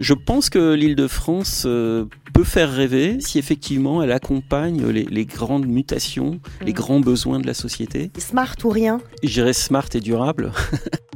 Je 0.00 0.14
pense 0.14 0.48
que 0.48 0.74
l'île 0.74 0.94
de 0.94 1.08
France 1.08 1.64
euh, 1.66 2.04
peut 2.32 2.44
faire 2.44 2.72
rêver 2.72 3.16
si 3.20 3.40
effectivement 3.40 4.00
elle 4.00 4.12
accompagne 4.12 4.86
les, 4.86 5.26
grandes 5.26 5.66
mutations, 5.66 6.38
les 6.64 6.70
mm. 6.70 6.74
grands 6.74 7.00
besoins 7.00 7.40
de 7.40 7.46
la 7.48 7.54
société. 7.54 8.12
Smart 8.16 8.54
ou 8.62 8.68
rien 8.68 9.00
J'irais 9.24 9.52
smart 9.52 9.88
et 9.94 10.00
durable. 10.00 10.52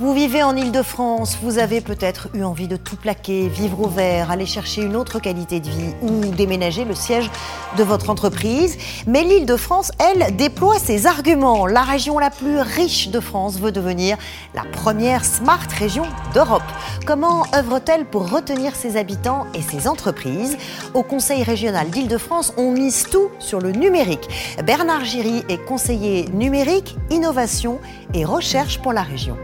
Vous 0.00 0.14
vivez 0.14 0.42
en 0.42 0.56
Ile-de-France, 0.56 1.36
vous 1.42 1.58
avez 1.58 1.82
peut-être 1.82 2.30
eu 2.32 2.42
envie 2.42 2.68
de 2.68 2.76
tout 2.76 2.96
plaquer, 2.96 3.48
vivre 3.48 3.82
au 3.82 3.86
vert, 3.86 4.30
aller 4.30 4.46
chercher 4.46 4.80
une 4.80 4.96
autre 4.96 5.18
qualité 5.18 5.60
de 5.60 5.68
vie 5.68 5.94
ou 6.00 6.24
déménager 6.24 6.86
le 6.86 6.94
siège 6.94 7.30
de 7.76 7.84
votre 7.84 8.08
entreprise. 8.08 8.78
Mais 9.06 9.24
l'Île-de-France, 9.24 9.92
elle, 9.98 10.34
déploie 10.36 10.78
ses 10.78 11.06
arguments. 11.06 11.66
La 11.66 11.82
région 11.82 12.18
la 12.18 12.30
plus 12.30 12.60
riche 12.60 13.10
de 13.10 13.20
France 13.20 13.60
veut 13.60 13.72
devenir 13.72 14.16
la 14.54 14.62
première 14.62 15.22
smart 15.22 15.68
région 15.78 16.04
d'Europe. 16.32 16.62
Comment 17.04 17.44
œuvre-t-elle 17.54 18.06
pour 18.06 18.30
retenir 18.30 18.74
ses 18.76 18.96
habitants 18.96 19.48
et 19.52 19.60
ses 19.60 19.86
entreprises? 19.86 20.56
Au 20.94 21.02
Conseil 21.02 21.42
régional 21.42 21.90
d'Île-de-France, 21.90 22.54
on 22.56 22.72
mise 22.72 23.02
tout 23.02 23.28
sur 23.38 23.60
le 23.60 23.72
numérique. 23.72 24.30
Bernard 24.64 25.04
Giry 25.04 25.44
est 25.50 25.62
conseiller 25.62 26.26
numérique, 26.32 26.96
innovation 27.10 27.80
et 28.14 28.24
recherche 28.24 28.78
pour 28.80 28.94
la 28.94 29.02
région 29.02 29.36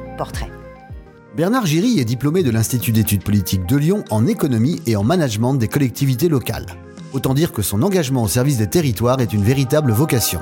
Bernard 1.37 1.67
Giry 1.67 2.01
est 2.01 2.05
diplômé 2.05 2.43
de 2.43 2.51
l'Institut 2.51 2.93
d'études 2.93 3.23
politiques 3.23 3.67
de 3.67 3.77
Lyon 3.77 4.05
en 4.11 4.27
économie 4.27 4.81
et 4.87 4.97
en 4.97 5.05
management 5.05 5.55
des 5.55 5.69
collectivités 5.69 6.31
locales. 6.31 6.67
Autant 7.13 7.35
dire 7.35 7.53
que 7.53 7.63
son 7.63 7.83
engagement 7.83 8.23
au 8.23 8.29
service 8.29 8.57
des 8.57 8.69
territoires 8.69 9.21
est 9.21 9.33
une 9.33 9.45
véritable 9.45 9.93
vocation. 9.93 10.41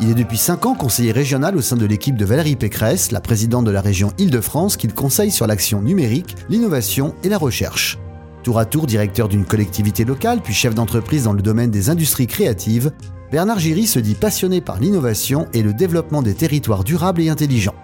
Il 0.00 0.10
est 0.10 0.14
depuis 0.14 0.38
5 0.38 0.64
ans 0.64 0.74
conseiller 0.74 1.12
régional 1.12 1.58
au 1.58 1.60
sein 1.60 1.76
de 1.76 1.84
l'équipe 1.84 2.16
de 2.16 2.24
Valérie 2.24 2.56
Pécresse, 2.56 3.12
la 3.12 3.20
présidente 3.20 3.66
de 3.66 3.70
la 3.70 3.82
région 3.82 4.12
Île-de-France, 4.16 4.78
qu'il 4.78 4.94
conseille 4.94 5.30
sur 5.30 5.46
l'action 5.46 5.82
numérique, 5.82 6.36
l'innovation 6.48 7.14
et 7.22 7.28
la 7.28 7.36
recherche. 7.36 7.98
Tour 8.42 8.58
à 8.58 8.64
tour 8.64 8.86
directeur 8.86 9.28
d'une 9.28 9.44
collectivité 9.44 10.06
locale, 10.06 10.40
puis 10.42 10.54
chef 10.54 10.74
d'entreprise 10.74 11.24
dans 11.24 11.34
le 11.34 11.42
domaine 11.42 11.70
des 11.70 11.90
industries 11.90 12.26
créatives, 12.26 12.92
Bernard 13.30 13.58
Giry 13.58 13.86
se 13.86 13.98
dit 13.98 14.14
passionné 14.14 14.62
par 14.62 14.80
l'innovation 14.80 15.48
et 15.52 15.62
le 15.62 15.74
développement 15.74 16.22
des 16.22 16.34
territoires 16.34 16.82
durables 16.82 17.20
et 17.20 17.28
intelligents. 17.28 17.74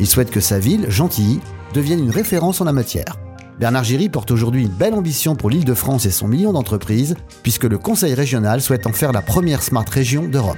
Il 0.00 0.06
souhaite 0.06 0.30
que 0.30 0.40
sa 0.40 0.58
ville, 0.58 0.90
Gentilly, 0.90 1.40
devienne 1.74 2.00
une 2.00 2.10
référence 2.10 2.62
en 2.62 2.64
la 2.64 2.72
matière. 2.72 3.18
Bernard 3.58 3.84
Giry 3.84 4.08
porte 4.08 4.30
aujourd'hui 4.30 4.62
une 4.62 4.70
belle 4.70 4.94
ambition 4.94 5.36
pour 5.36 5.50
l'île 5.50 5.66
de 5.66 5.74
France 5.74 6.06
et 6.06 6.10
son 6.10 6.26
million 6.26 6.54
d'entreprises, 6.54 7.16
puisque 7.42 7.64
le 7.64 7.76
Conseil 7.76 8.14
régional 8.14 8.62
souhaite 8.62 8.86
en 8.86 8.94
faire 8.94 9.12
la 9.12 9.20
première 9.20 9.62
smart 9.62 9.84
région 9.86 10.26
d'Europe. 10.26 10.56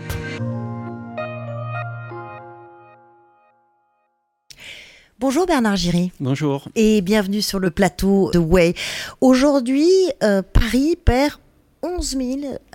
Bonjour 5.18 5.44
Bernard 5.46 5.74
Giry. 5.74 6.12
Bonjour. 6.20 6.68
Et 6.76 7.00
bienvenue 7.00 7.42
sur 7.42 7.58
le 7.58 7.72
plateau 7.72 8.30
de 8.30 8.38
Way. 8.38 8.74
Aujourd'hui, 9.20 9.90
euh, 10.22 10.42
Paris 10.42 10.96
perd 11.04 11.40
11 11.82 12.16
000 12.16 12.28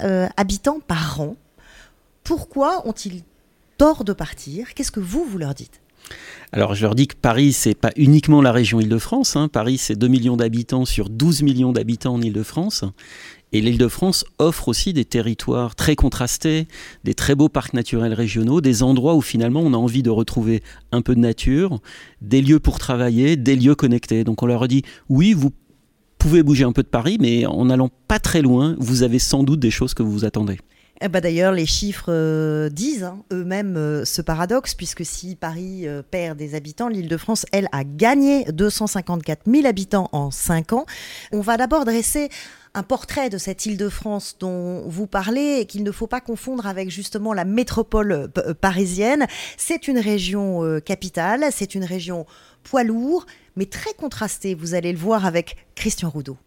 euh, 0.03 0.27
habitants 0.35 0.81
par 0.85 1.21
an. 1.21 1.37
Pourquoi 2.25 2.85
ont-ils 2.85 3.23
tort 3.77 4.03
de 4.03 4.11
partir? 4.11 4.73
Qu'est-ce 4.73 4.91
que 4.91 4.99
vous, 4.99 5.23
vous 5.23 5.37
leur 5.37 5.53
dites? 5.53 5.79
Alors 6.53 6.75
je 6.75 6.81
leur 6.81 6.95
dis 6.95 7.07
que 7.07 7.15
Paris, 7.15 7.51
c'est 7.51 7.75
pas 7.75 7.91
uniquement 7.97 8.41
la 8.41 8.53
région 8.53 8.79
Île-de-France. 8.79 9.35
Hein. 9.35 9.49
Paris, 9.49 9.77
c'est 9.77 9.97
2 9.97 10.07
millions 10.07 10.37
d'habitants 10.37 10.85
sur 10.85 11.09
12 11.09 11.41
millions 11.41 11.73
d'habitants 11.73 12.13
en 12.13 12.21
Île-de-France. 12.21 12.85
Et 13.53 13.61
l'Île-de-France 13.61 14.25
offre 14.39 14.67
aussi 14.67 14.93
des 14.93 15.05
territoires 15.05 15.75
très 15.75 15.95
contrastés, 15.95 16.67
des 17.03 17.13
très 17.13 17.35
beaux 17.35 17.49
parcs 17.49 17.73
naturels 17.73 18.13
régionaux, 18.13 18.61
des 18.61 18.83
endroits 18.83 19.15
où 19.15 19.21
finalement 19.21 19.61
on 19.61 19.73
a 19.73 19.77
envie 19.77 20.03
de 20.03 20.09
retrouver 20.09 20.63
un 20.91 21.01
peu 21.01 21.15
de 21.15 21.19
nature, 21.19 21.79
des 22.21 22.41
lieux 22.41 22.59
pour 22.59 22.79
travailler, 22.79 23.35
des 23.35 23.55
lieux 23.55 23.75
connectés. 23.75 24.23
Donc 24.23 24.43
on 24.43 24.45
leur 24.45 24.67
dit 24.67 24.83
oui, 25.09 25.33
vous 25.33 25.51
pouvez 26.17 26.43
bouger 26.43 26.63
un 26.63 26.73
peu 26.73 26.83
de 26.83 26.87
Paris, 26.87 27.17
mais 27.19 27.45
en 27.45 27.65
n'allant 27.65 27.89
pas 28.07 28.19
très 28.19 28.41
loin, 28.41 28.75
vous 28.79 29.03
avez 29.03 29.19
sans 29.19 29.43
doute 29.43 29.59
des 29.59 29.71
choses 29.71 29.93
que 29.93 30.03
vous 30.03 30.11
vous 30.11 30.25
attendez. 30.25 30.57
Eh 30.99 31.09
ben, 31.09 31.21
d'ailleurs, 31.21 31.51
les 31.51 31.67
chiffres 31.67 32.09
euh, 32.11 32.69
disent 32.69 33.03
hein, 33.03 33.23
eux-mêmes 33.31 33.77
euh, 33.77 34.03
ce 34.03 34.21
paradoxe, 34.23 34.73
puisque 34.73 35.05
si 35.05 35.35
Paris 35.35 35.87
euh, 35.87 36.01
perd 36.01 36.37
des 36.37 36.55
habitants, 36.55 36.87
l'Île-de-France, 36.87 37.45
elle, 37.51 37.67
a 37.71 37.83
gagné 37.83 38.45
254 38.45 39.43
000 39.45 39.67
habitants 39.67 40.09
en 40.11 40.31
5 40.31 40.73
ans. 40.73 40.85
On 41.31 41.41
va 41.41 41.57
d'abord 41.57 41.85
dresser 41.85 42.29
un 42.73 42.81
portrait 42.81 43.29
de 43.29 43.37
cette 43.37 43.65
Île-de-France 43.67 44.37
dont 44.39 44.87
vous 44.87 45.05
parlez 45.05 45.59
et 45.59 45.65
qu'il 45.65 45.83
ne 45.83 45.91
faut 45.91 46.07
pas 46.07 46.21
confondre 46.21 46.65
avec 46.65 46.89
justement 46.89 47.33
la 47.33 47.45
métropole 47.45 48.29
parisienne. 48.61 49.25
C'est 49.55 49.87
une 49.87 49.97
région 49.97 50.79
capitale, 50.85 51.45
c'est 51.51 51.73
une 51.73 51.85
région 51.85 52.27
poids 52.63 52.83
lourd, 52.83 53.25
mais 53.55 53.65
très 53.65 53.93
contrastée. 53.93 54.53
Vous 54.53 54.75
allez 54.75 54.91
le 54.91 54.99
voir 54.99 55.25
avec 55.25 55.57
Christian 55.75 56.09
Roudot. 56.09 56.37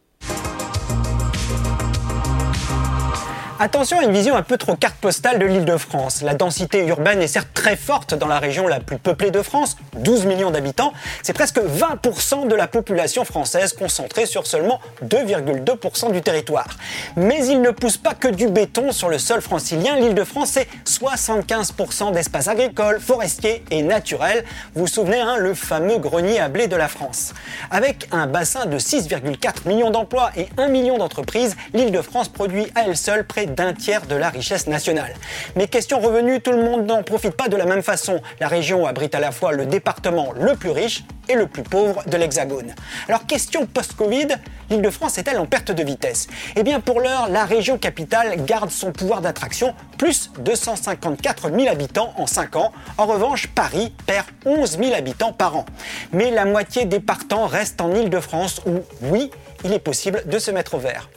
Attention 3.62 3.98
à 3.98 4.04
une 4.04 4.12
vision 4.12 4.36
un 4.36 4.42
peu 4.42 4.56
trop 4.56 4.74
carte 4.74 4.96
postale 4.96 5.38
de 5.38 5.44
l'île 5.44 5.66
de 5.66 5.76
France. 5.76 6.22
La 6.22 6.32
densité 6.32 6.86
urbaine 6.86 7.20
est 7.20 7.26
certes 7.26 7.50
très 7.52 7.76
forte 7.76 8.14
dans 8.14 8.26
la 8.26 8.38
région 8.38 8.66
la 8.66 8.80
plus 8.80 8.96
peuplée 8.96 9.30
de 9.30 9.42
France, 9.42 9.76
12 9.98 10.24
millions 10.24 10.50
d'habitants. 10.50 10.94
C'est 11.22 11.34
presque 11.34 11.58
20% 11.58 12.48
de 12.48 12.54
la 12.54 12.66
population 12.68 13.22
française 13.26 13.74
concentrée 13.74 14.24
sur 14.24 14.46
seulement 14.46 14.80
2,2% 15.04 16.10
du 16.10 16.22
territoire. 16.22 16.68
Mais 17.16 17.44
il 17.48 17.60
ne 17.60 17.70
pousse 17.70 17.98
pas 17.98 18.14
que 18.14 18.28
du 18.28 18.48
béton 18.48 18.92
sur 18.92 19.10
le 19.10 19.18
sol 19.18 19.42
francilien. 19.42 19.96
L'île 19.96 20.14
de 20.14 20.24
France, 20.24 20.52
c'est 20.52 20.66
75% 20.86 22.12
d'espaces 22.12 22.48
agricoles, 22.48 22.98
forestiers 22.98 23.62
et 23.70 23.82
naturels. 23.82 24.42
Vous 24.74 24.86
vous 24.86 24.86
souvenez, 24.86 25.20
hein, 25.20 25.36
le 25.36 25.52
fameux 25.52 25.98
grenier 25.98 26.40
à 26.40 26.48
blé 26.48 26.66
de 26.66 26.76
la 26.76 26.88
France. 26.88 27.34
Avec 27.70 28.08
un 28.10 28.26
bassin 28.26 28.64
de 28.64 28.78
6,4 28.78 29.68
millions 29.68 29.90
d'emplois 29.90 30.30
et 30.34 30.48
1 30.56 30.68
million 30.68 30.96
d'entreprises, 30.96 31.56
l'île 31.74 31.92
de 31.92 32.00
France 32.00 32.30
produit 32.30 32.66
à 32.74 32.84
elle 32.86 32.96
seule 32.96 33.26
près 33.26 33.49
d'un 33.54 33.72
tiers 33.72 34.06
de 34.06 34.14
la 34.14 34.30
richesse 34.30 34.66
nationale. 34.66 35.14
Mais 35.56 35.68
question 35.68 36.00
revenus, 36.00 36.42
tout 36.42 36.52
le 36.52 36.62
monde 36.62 36.86
n'en 36.86 37.02
profite 37.02 37.36
pas 37.36 37.48
de 37.48 37.56
la 37.56 37.66
même 37.66 37.82
façon. 37.82 38.20
La 38.40 38.48
région 38.48 38.86
abrite 38.86 39.14
à 39.14 39.20
la 39.20 39.32
fois 39.32 39.52
le 39.52 39.66
département 39.66 40.32
le 40.32 40.54
plus 40.56 40.70
riche 40.70 41.04
et 41.28 41.34
le 41.34 41.46
plus 41.46 41.62
pauvre 41.62 42.02
de 42.06 42.16
l'Hexagone. 42.16 42.74
Alors 43.08 43.26
question 43.26 43.66
post-Covid, 43.66 44.28
l'Île-de-France 44.68 45.18
est-elle 45.18 45.38
en 45.38 45.46
perte 45.46 45.70
de 45.70 45.82
vitesse? 45.82 46.26
Eh 46.56 46.62
bien 46.62 46.80
pour 46.80 47.00
l'heure, 47.00 47.28
la 47.28 47.44
région 47.44 47.78
capitale 47.78 48.44
garde 48.44 48.70
son 48.70 48.92
pouvoir 48.92 49.20
d'attraction, 49.20 49.74
plus 49.96 50.30
254 50.40 51.50
000 51.50 51.68
habitants 51.68 52.12
en 52.16 52.26
5 52.26 52.56
ans. 52.56 52.72
En 52.98 53.06
revanche, 53.06 53.48
Paris 53.48 53.94
perd 54.06 54.26
11 54.44 54.78
000 54.78 54.94
habitants 54.94 55.32
par 55.32 55.56
an. 55.56 55.66
Mais 56.12 56.30
la 56.30 56.44
moitié 56.44 56.84
des 56.84 57.00
partants 57.00 57.46
restent 57.46 57.80
en 57.80 57.94
Île-de-France 57.94 58.62
où, 58.66 58.80
oui, 59.02 59.30
il 59.64 59.72
est 59.72 59.78
possible 59.78 60.22
de 60.26 60.38
se 60.38 60.50
mettre 60.50 60.74
au 60.74 60.78
vert. 60.78 61.08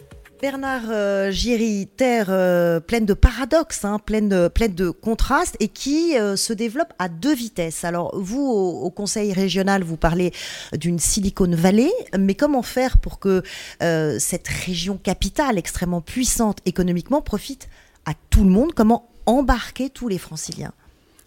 Bernard 0.44 0.90
euh, 0.90 1.31
Giry, 1.31 1.88
terre 1.88 2.26
euh, 2.28 2.81
pleine 2.81 3.06
de 3.06 3.14
paradoxes, 3.14 3.86
hein, 3.86 3.98
pleine, 3.98 4.28
de, 4.28 4.90
contrastes 4.90 5.56
et 5.62 5.70
qui 5.70 6.18
euh, 6.18 6.36
se 6.36 6.52
développe 6.52 6.92
à 7.00 7.08
deux 7.08 7.34
vitesses. 7.34 7.86
Alors 7.86 8.12
vous, 8.20 8.42
au, 8.42 8.90
Conseil 8.90 9.31
régional, 9.31 9.84
vous 9.84 9.96
parlez 9.96 10.34
d'une 10.74 11.00
Silicon 11.00 11.50
Valley, 11.50 11.90
mais 12.20 12.36
comment 12.36 12.62
faire 12.62 12.98
pour 12.98 13.20
que 13.20 13.42
cette 13.80 14.50
région 14.50 14.98
capitale 14.98 15.58
extrêmement 15.58 16.02
puissante 16.02 16.58
économiquement 16.66 17.22
profite 17.22 17.70
à 18.06 18.12
tout 18.30 18.44
le 18.44 18.50
monde? 18.50 18.74
Comment 18.74 19.10
embarquer 19.25 19.90
tous 19.90 20.10
les 20.10 20.18
franciliens? 20.18 20.74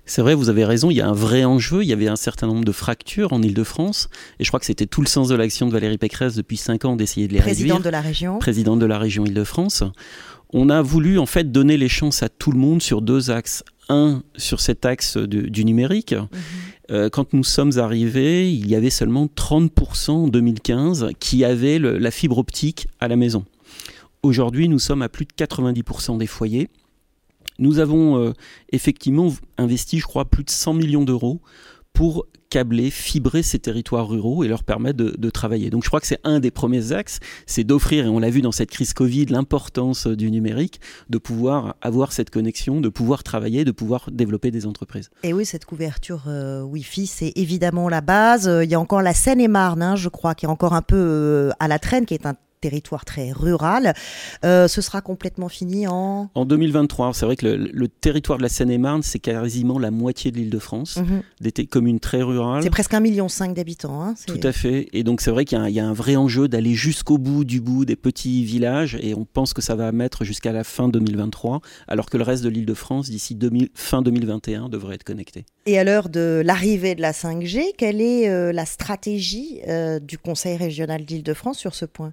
C'est 0.06 0.22
vrai, 0.22 0.34
vous 0.34 0.48
avez 0.48 0.64
raison, 0.64 0.90
il 0.90 0.96
y 0.96 1.00
a 1.00 1.08
un 1.08 1.12
vrai 1.12 1.44
enjeu, 1.44 1.82
il 1.82 1.88
y 1.88 1.92
avait 1.92 2.08
un 2.08 2.16
certain 2.16 2.46
nombre 2.46 2.64
de 2.64 2.72
fractures 2.72 3.32
en 3.32 3.42
Ile-de-France, 3.42 4.08
et 4.38 4.44
je 4.44 4.50
crois 4.50 4.60
que 4.60 4.66
c'était 4.66 4.86
tout 4.86 5.00
le 5.00 5.08
sens 5.08 5.28
de 5.28 5.34
l'action 5.34 5.66
de 5.66 5.72
Valérie 5.72 5.98
Pécresse 5.98 6.36
depuis 6.36 6.56
5 6.56 6.84
ans 6.84 6.96
d'essayer 6.96 7.28
de 7.28 7.32
les 7.32 7.40
réduire. 7.40 7.74
Présidente 7.74 7.84
de 7.84 7.90
la 7.90 8.00
région. 8.00 8.38
Présidente 8.38 8.78
de 8.78 8.86
la 8.86 8.98
région 8.98 9.26
Ile-de-France. 9.26 9.82
On 10.52 10.70
a 10.70 10.80
voulu 10.80 11.18
en 11.18 11.26
fait 11.26 11.50
donner 11.50 11.76
les 11.76 11.88
chances 11.88 12.22
à 12.22 12.28
tout 12.28 12.52
le 12.52 12.58
monde 12.58 12.80
sur 12.80 13.02
deux 13.02 13.30
axes. 13.30 13.64
Un, 13.88 14.22
sur 14.36 14.60
cet 14.60 14.84
axe 14.84 15.16
du 15.16 15.64
numérique. 15.64 16.12
Mhm. 16.12 16.28
Euh, 16.90 17.08
quand 17.08 17.32
nous 17.32 17.44
sommes 17.44 17.78
arrivés, 17.78 18.50
il 18.52 18.68
y 18.68 18.74
avait 18.74 18.91
seulement 18.91 19.26
30% 19.26 20.10
en 20.10 20.28
2015 20.28 21.10
qui 21.20 21.44
avaient 21.44 21.78
la 21.78 22.10
fibre 22.10 22.38
optique 22.38 22.88
à 22.98 23.06
la 23.06 23.14
maison. 23.14 23.44
Aujourd'hui, 24.22 24.68
nous 24.68 24.80
sommes 24.80 25.02
à 25.02 25.09
plus 25.09 25.24
de 25.24 25.32
90% 25.32 26.18
des 26.18 26.26
foyers. 26.26 26.68
Nous 27.58 27.78
avons 27.78 28.18
euh, 28.18 28.32
effectivement 28.72 29.32
investi, 29.58 29.98
je 29.98 30.04
crois, 30.04 30.24
plus 30.24 30.44
de 30.44 30.50
100 30.50 30.74
millions 30.74 31.04
d'euros 31.04 31.41
pour 31.92 32.26
câbler, 32.50 32.91
fibrer 32.91 33.42
ces 33.42 33.58
territoires 33.58 34.08
ruraux 34.08 34.44
et 34.44 34.48
leur 34.48 34.62
permettre 34.62 34.98
de, 34.98 35.30
travailler. 35.30 35.70
Donc 35.70 35.82
je 35.82 35.88
crois 35.88 36.00
que 36.00 36.06
c'est 36.06 36.20
un 36.24 36.41
des 36.41 36.50
premiers 36.50 36.92
axes, 36.92 37.18
c'est 37.47 37.64
d'offrir, 37.64 38.06
et 38.06 38.08
on 38.08 38.18
l'a 38.18 38.30
vu 38.30 38.42
dans 38.42 38.53
cette 38.53 38.70
crise 38.70 38.94
Covid, 38.94 39.26
l'importance 39.26 40.06
du 40.06 40.30
numérique, 40.30 40.80
de 41.10 41.18
pouvoir 41.18 41.74
avoir 41.82 42.12
cette 42.12 42.30
connexion, 42.30 42.80
de 42.80 42.88
pouvoir 42.88 43.22
travailler, 43.22 43.64
de 43.64 43.72
pouvoir 43.72 44.10
développer 44.12 44.50
des 44.50 44.66
entreprises. 44.66 45.10
Et 45.22 45.32
oui, 45.32 45.44
cette 45.44 45.64
couverture 45.64 46.24
euh, 46.28 46.62
Wi-Fi, 46.62 47.06
c'est 47.06 47.32
évidemment 47.34 47.88
la 47.88 48.00
base. 48.00 48.48
Il 48.62 48.70
y 48.70 48.74
a 48.74 48.80
encore 48.80 49.02
la 49.02 49.14
Seine-et-Marne, 49.14 49.82
hein, 49.82 49.97
je 49.97 50.09
crois, 50.09 50.34
qui 50.34 50.47
est 50.47 50.48
encore 50.48 50.74
un 50.74 50.82
peu 50.82 50.97
euh, 50.97 51.50
à 51.59 51.68
la 51.68 51.78
traîne, 51.78 52.06
qui 52.06 52.14
est 52.14 52.26
un 52.26 52.36
territoire 52.60 53.04
très 53.04 53.32
rural. 53.32 53.94
Euh, 54.44 54.68
ce 54.68 54.80
sera 54.80 55.00
complètement 55.00 55.48
fini 55.48 55.86
en... 55.86 56.30
En 56.34 56.44
2023, 56.44 57.14
c'est 57.14 57.26
vrai 57.26 57.36
que 57.36 57.47
le, 57.47 57.88
territoire 57.88 58.38
de 58.38 58.42
la 58.42 58.48
Seine-et-Marne, 58.48 59.03
c'est 59.03 59.18
quasiment 59.18 59.78
la 59.78 59.91
moitié 59.91 60.30
de 60.30 60.36
l'île 60.36 60.50
de 60.50 60.58
France, 60.58 60.97
mhm. 60.97 61.22
des 61.41 61.66
communes 61.66 62.00
très 62.00 62.22
rurales. 62.22 62.62
C'est 62.62 62.70
presque 62.70 62.94
un 62.94 63.00
million 63.00 63.28
d'habitants. 63.54 64.03
Hein, 64.03 64.14
Tout 64.26 64.41
à 64.42 64.53
fait. 64.53 64.88
Et 64.92 65.03
donc 65.03 65.20
c'est 65.20 65.30
vrai 65.30 65.44
qu'il 65.44 65.58
y, 65.68 65.80
a 65.80 65.86
un 65.86 65.92
vrai 65.92 66.16
enjeu 66.16 66.48
d'aller 66.48 66.74
jusqu'au 66.74 67.18
bout 67.18 67.44
du 67.44 67.60
bout 67.60 67.84
des 67.84 67.97
petits 67.97 68.44
villages, 68.44 68.97
et 69.00 69.14
on 69.14 69.24
pense 69.24 69.52
que 69.52 69.62
ça 69.62 69.74
va 69.74 69.92
mettre 69.92 70.24
jusqu'à 70.24 70.52
la 70.52 70.64
fin 70.64 70.88
2023, 70.88 71.60
alors 71.88 72.10
que 72.10 72.16
le 72.16 72.24
reste 72.24 72.42
de 72.44 72.48
l'île 72.48 72.66
de 72.66 72.74
France, 72.74 73.10
d'ici 73.10 73.38
fin 73.74 74.02
2021, 74.02 74.68
devrait 74.68 74.97
être 74.97 75.04
connecté. 75.04 75.44
Et 75.68 75.78
à 75.78 75.84
l'heure 75.84 76.09
de 76.09 76.42
l'arrivée 76.45 76.95
de 76.95 77.01
la 77.01 77.10
5G, 77.10 77.72
quelle 77.77 78.01
est 78.01 78.28
euh, 78.28 78.53
la 78.53 78.65
stratégie 78.65 79.60
euh, 79.66 79.98
du 79.98 80.16
Conseil 80.16 80.57
régional 80.57 81.04
d'Île-de-France 81.04 81.59
sur 81.59 81.74
ce 81.74 81.84
point? 81.84 82.13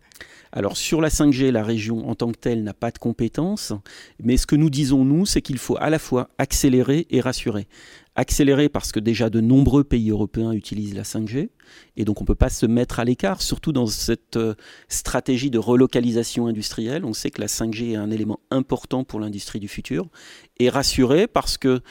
Alors 0.52 0.76
sur 0.76 1.02
la 1.02 1.10
5G, 1.10 1.52
la 1.52 1.64
région 1.64 2.10
en 2.10 2.16
tant 2.16 2.32
que 2.32 2.38
telle 2.38 2.64
n'a 2.64 2.74
pas 2.74 2.90
de 2.90 2.98
compétences, 2.98 3.74
mais 4.22 4.38
ce 4.38 4.48
que 4.48 4.56
nous 4.56 4.72
disons, 4.72 5.06
nous, 5.06 5.28
c'est 5.28 5.42
qu'il 5.42 5.60
faut 5.60 5.78
à 5.80 5.92
la 5.92 6.00
fois 6.00 6.30
accélérer 6.40 7.06
et 7.12 7.22
rassurer. 7.22 7.68
Accélérer 8.16 8.70
parce 8.70 8.92
que 8.92 9.00
déjà 9.00 9.32
de 9.32 9.42
nombreux 9.42 9.84
pays 9.84 10.12
européens 10.12 10.52
utilisent 10.52 10.94
la 10.94 11.02
5G, 11.02 11.50
et 11.98 12.06
donc 12.06 12.22
on 12.22 12.24
ne 12.24 12.28
peut 12.28 12.36
pas 12.36 12.50
se 12.50 12.68
mettre 12.68 13.00
à 13.00 13.06
l'écart, 13.06 13.42
surtout 13.42 13.72
dans 13.72 13.88
cette 13.88 14.38
euh, 14.38 14.54
stratégie 14.88 15.50
de 15.50 15.58
relocalisation 15.58 16.46
industrielle. 16.46 17.06
On 17.06 17.14
sait 17.14 17.32
que 17.32 17.42
la 17.42 17.48
5G 17.48 17.94
est 17.94 17.96
un 17.96 18.12
élément 18.12 18.40
important 18.52 19.04
pour 19.04 19.20
l'industrie 19.20 19.60
du 19.60 19.68
futur, 19.68 20.08
et 20.60 20.70
rassurer 20.70 21.26
parce 21.26 21.58
que 21.58 21.82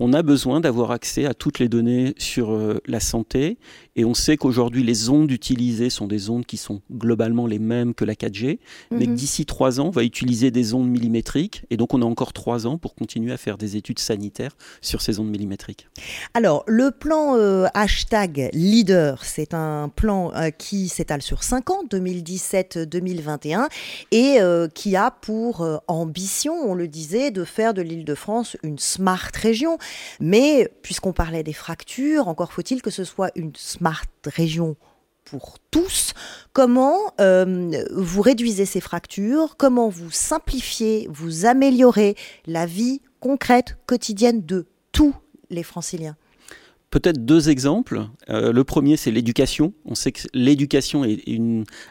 on 0.00 0.12
a 0.12 0.22
besoin 0.22 0.60
d'avoir 0.60 0.90
accès 0.90 1.26
à 1.26 1.34
toutes 1.34 1.58
les 1.58 1.68
données 1.68 2.14
sur 2.18 2.52
euh, 2.52 2.80
la 2.86 3.00
santé 3.00 3.58
et 3.96 4.04
on 4.04 4.14
sait 4.14 4.36
qu'aujourd'hui 4.36 4.84
les 4.84 5.08
ondes 5.08 5.30
utilisées 5.30 5.90
sont 5.90 6.06
des 6.06 6.30
ondes 6.30 6.46
qui 6.46 6.56
sont 6.56 6.80
globalement 6.92 7.46
les 7.46 7.58
mêmes 7.58 7.94
que 7.94 8.04
la 8.04 8.14
4G, 8.14 8.58
mais 8.92 9.06
que 9.06 9.10
mhm. 9.10 9.16
d'ici 9.16 9.44
trois 9.44 9.80
ans 9.80 9.86
on 9.86 9.90
va 9.90 10.04
utiliser 10.04 10.50
des 10.50 10.74
ondes 10.74 10.88
millimétriques 10.88 11.64
et 11.70 11.76
donc 11.76 11.94
on 11.94 12.02
a 12.02 12.04
encore 12.04 12.32
trois 12.32 12.66
ans 12.66 12.78
pour 12.78 12.94
continuer 12.94 13.32
à 13.32 13.36
faire 13.36 13.58
des 13.58 13.76
études 13.76 13.98
sanitaires 13.98 14.56
sur 14.80 15.02
ces 15.02 15.18
ondes 15.18 15.30
millimétriques. 15.30 15.88
Alors 16.34 16.64
le 16.66 16.90
plan 16.90 17.36
euh, 17.36 17.66
hashtag 17.74 18.50
leader, 18.52 19.24
c'est 19.24 19.52
un 19.52 19.88
plan 19.88 20.32
euh, 20.34 20.50
qui 20.50 20.88
s'étale 20.88 21.22
sur 21.22 21.42
cinq 21.42 21.70
ans, 21.70 21.82
2017-2021, 21.90 23.66
et 24.12 24.38
qui 24.74 24.96
a 24.96 25.10
pour 25.10 25.66
ambition, 25.88 26.54
on 26.54 26.74
le 26.74 26.86
disait, 26.86 27.30
de 27.30 27.44
faire 27.44 27.74
de 27.74 27.82
l'Île-de-France 27.82 28.56
une 28.62 28.78
smart 28.78 29.30
région. 29.34 29.78
Mais 30.20 30.68
puisqu'on 30.82 31.12
parlait 31.12 31.42
des 31.42 31.52
fractures, 31.52 32.28
encore 32.28 32.52
faut-il 32.52 32.82
que 32.82 32.90
ce 32.90 33.04
soit 33.04 33.30
une 33.34 33.52
smart 33.54 34.04
région 34.24 34.76
pour 35.24 35.58
tous. 35.70 36.14
Comment 36.52 36.96
euh, 37.20 37.84
vous 37.92 38.22
réduisez 38.22 38.64
ces 38.64 38.80
fractures? 38.80 39.56
Comment 39.56 39.88
vous 39.88 40.10
simplifiez, 40.10 41.06
vous 41.10 41.44
améliorez 41.44 42.16
la 42.46 42.66
vie 42.66 43.02
concrète, 43.20 43.76
quotidienne 43.86 44.44
de 44.44 44.66
tous 44.92 45.14
les 45.50 45.62
franciliens? 45.62 46.16
Peut-être 46.90 47.22
deux 47.22 47.50
exemples. 47.50 48.06
Euh, 48.30 48.50
le 48.50 48.64
premier, 48.64 48.96
c'est 48.96 49.10
l'éducation. 49.10 49.74
On 49.84 49.94
sait 49.94 50.10
que 50.10 50.22
l'éducation 50.32 51.04
est 51.04 51.22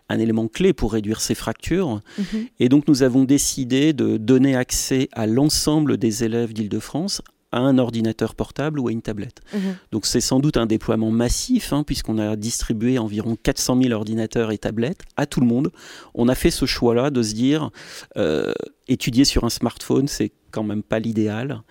un 0.09 0.19
élément 0.19 0.47
clé 0.47 0.73
pour 0.73 0.93
réduire 0.93 1.21
ces 1.21 1.35
fractures. 1.35 2.01
Mhm. 2.17 2.47
Et 2.59 2.67
donc, 2.67 2.87
nous 2.87 3.03
avons 3.03 3.23
décidé 3.23 3.93
de 3.93 4.17
donner 4.17 4.55
accès 4.55 5.07
à 5.11 5.27
l'ensemble 5.27 5.97
des 5.97 6.23
élèves 6.23 6.53
d'Île-de-France 6.53 7.21
à 7.51 7.59
un 7.59 7.77
ordinateur 7.77 8.35
portable 8.35 8.79
ou 8.79 8.87
à 8.87 8.91
une 8.91 9.01
tablette. 9.01 9.41
Mhm. 9.53 9.77
Donc 9.91 10.05
c'est 10.05 10.21
sans 10.21 10.39
doute 10.39 10.57
un 10.57 10.65
déploiement 10.65 11.11
massif, 11.11 11.73
hein, 11.73 11.83
puisqu'on 11.83 12.17
a 12.17 12.35
distribué 12.35 12.99
environ 12.99 13.37
400 13.41 13.81
000 13.81 13.93
ordinateurs 13.93 14.51
et 14.51 14.57
tablettes 14.57 15.03
à 15.15 15.25
tout 15.25 15.39
le 15.39 15.47
monde. 15.47 15.71
On 16.13 16.27
a 16.27 16.35
fait 16.35 16.51
ce 16.51 16.65
choix-là 16.65 17.09
de 17.09 17.23
se 17.23 17.33
dire, 17.33 17.69
euh, 18.17 18.53
étudier 18.87 19.25
sur 19.25 19.43
un 19.43 19.49
smartphone, 19.49 20.07
c'est 20.07 20.31
quand 20.57 20.63
même 20.63 20.81
pas 20.81 20.97
l'idéal. 20.97 21.61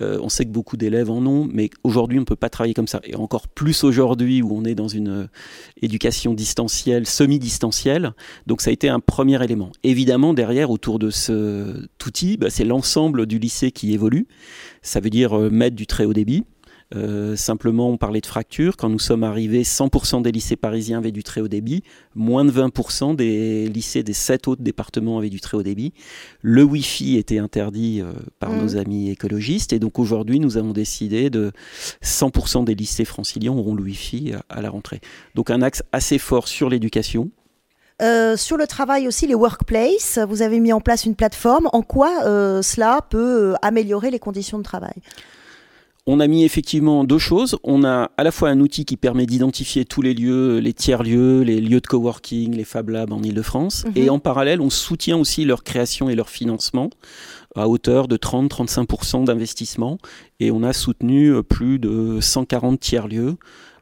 Euh, 0.00 0.20
on 0.22 0.28
sait 0.28 0.44
que 0.44 0.50
beaucoup 0.50 0.76
d'élèves 0.76 1.10
en 1.10 1.24
ont, 1.26 1.48
mais 1.50 1.68
aujourd'hui 1.82 2.18
on 2.18 2.20
ne 2.20 2.26
peut 2.26 2.36
pas 2.36 2.48
travailler 2.48 2.74
comme 2.74 2.86
ça. 2.86 3.00
Et 3.02 3.16
encore 3.16 3.48
plus 3.48 3.82
aujourd'hui 3.82 4.40
où 4.40 4.56
on 4.56 4.64
est 4.64 4.76
dans 4.76 4.86
une 4.86 5.08
euh, 5.08 5.26
éducation 5.82 6.32
distancielle, 6.32 7.06
semi-distancielle. 7.06 8.12
Donc 8.46 8.60
ça 8.60 8.70
a 8.70 8.72
été 8.72 8.88
un 8.88 9.00
premier 9.00 9.42
élément. 9.42 9.72
Évidemment, 9.82 10.32
derrière, 10.32 10.70
autour 10.70 11.00
de 11.00 11.10
ce 11.10 11.88
outil, 12.06 12.36
bah, 12.36 12.50
c'est 12.50 12.64
l'ensemble 12.64 13.26
du 13.26 13.40
lycée 13.40 13.72
qui 13.72 13.92
évolue. 13.92 14.28
Ça 14.80 15.00
veut 15.00 15.10
dire 15.10 15.36
euh, 15.36 15.50
mettre 15.50 15.74
du 15.74 15.88
très 15.88 16.04
haut 16.04 16.12
débit. 16.12 16.44
Euh, 16.94 17.34
simplement, 17.34 17.90
on 17.90 17.96
parlait 17.96 18.20
de 18.20 18.26
fracture. 18.26 18.76
Quand 18.76 18.88
nous 18.88 18.98
sommes 18.98 19.24
arrivés, 19.24 19.64
100% 19.64 20.22
des 20.22 20.30
lycées 20.30 20.56
parisiens 20.56 20.98
avaient 20.98 21.12
du 21.12 21.24
très 21.24 21.40
haut 21.40 21.48
débit. 21.48 21.82
Moins 22.14 22.44
de 22.44 22.52
20% 22.52 23.16
des 23.16 23.68
lycées 23.68 24.02
des 24.02 24.12
7 24.12 24.46
autres 24.48 24.62
départements 24.62 25.18
avaient 25.18 25.30
du 25.30 25.40
très 25.40 25.56
haut 25.56 25.62
débit. 25.62 25.92
Le 26.42 26.62
Wi-Fi 26.62 27.16
était 27.16 27.38
interdit 27.38 28.00
euh, 28.00 28.12
par 28.38 28.50
mmh. 28.50 28.60
nos 28.60 28.76
amis 28.76 29.10
écologistes. 29.10 29.72
Et 29.72 29.78
donc 29.78 29.98
aujourd'hui, 29.98 30.38
nous 30.38 30.56
avons 30.56 30.72
décidé 30.72 31.28
de 31.28 31.50
100% 32.04 32.64
des 32.64 32.74
lycées 32.74 33.04
franciliens 33.04 33.52
auront 33.52 33.74
le 33.74 33.82
Wi-Fi 33.82 34.34
à, 34.48 34.62
la 34.62 34.70
rentrée. 34.70 35.00
Donc 35.34 35.50
un 35.50 35.62
axe 35.62 35.82
assez 35.92 36.18
fort 36.18 36.46
sur 36.46 36.68
l'éducation. 36.68 37.30
Euh, 38.02 38.36
sur 38.36 38.58
le 38.58 38.66
travail 38.66 39.08
aussi, 39.08 39.26
les 39.26 39.34
workplaces, 39.34 40.18
vous 40.28 40.42
avez 40.42 40.60
mis 40.60 40.72
en 40.72 40.80
place 40.80 41.06
une 41.06 41.16
plateforme. 41.16 41.68
En 41.72 41.82
quoi 41.82 42.10
cela 42.62 43.00
peut 43.08 43.54
améliorer 43.62 44.10
les 44.10 44.18
conditions 44.18 44.58
de 44.58 44.62
travail? 44.62 44.94
On 46.06 46.20
a 46.20 46.26
mis 46.28 46.44
effectivement 46.44 47.04
deux 47.04 47.18
choses. 47.18 47.56
On 47.64 47.84
a 47.84 48.10
à 48.16 48.22
la 48.22 48.30
fois 48.30 48.48
un 48.48 48.60
outil 48.60 48.84
qui 48.84 48.96
permet 48.96 49.26
d'identifier 49.26 49.84
tous 49.84 50.02
les 50.02 50.14
lieux, 50.14 50.58
les 50.58 50.72
tiers-lieux, 50.72 51.42
les 51.42 51.60
lieux 51.60 51.80
de 51.80 51.86
coworking, 51.86 52.54
les 52.54 52.64
Fab 52.64 52.90
Labs 52.90 53.12
en 53.12 53.22
Ile-de-France. 53.22 53.84
Mhm. 53.86 53.92
Et 53.96 54.10
en 54.10 54.20
parallèle, 54.20 54.60
on 54.60 54.70
soutient 54.70 55.16
aussi 55.16 55.44
leur 55.44 55.64
création 55.64 56.08
et 56.08 56.14
leur 56.14 56.28
financement 56.28 56.90
à 57.56 57.68
hauteur 57.68 58.06
de 58.06 58.16
30-35% 58.16 59.24
d'investissement. 59.24 59.98
Et 60.38 60.50
on 60.50 60.62
a 60.62 60.72
soutenu 60.72 61.32
euh, 61.32 61.42
plus 61.42 61.78
de 61.78 62.20
140 62.20 62.78
tiers-lieux 62.78 63.36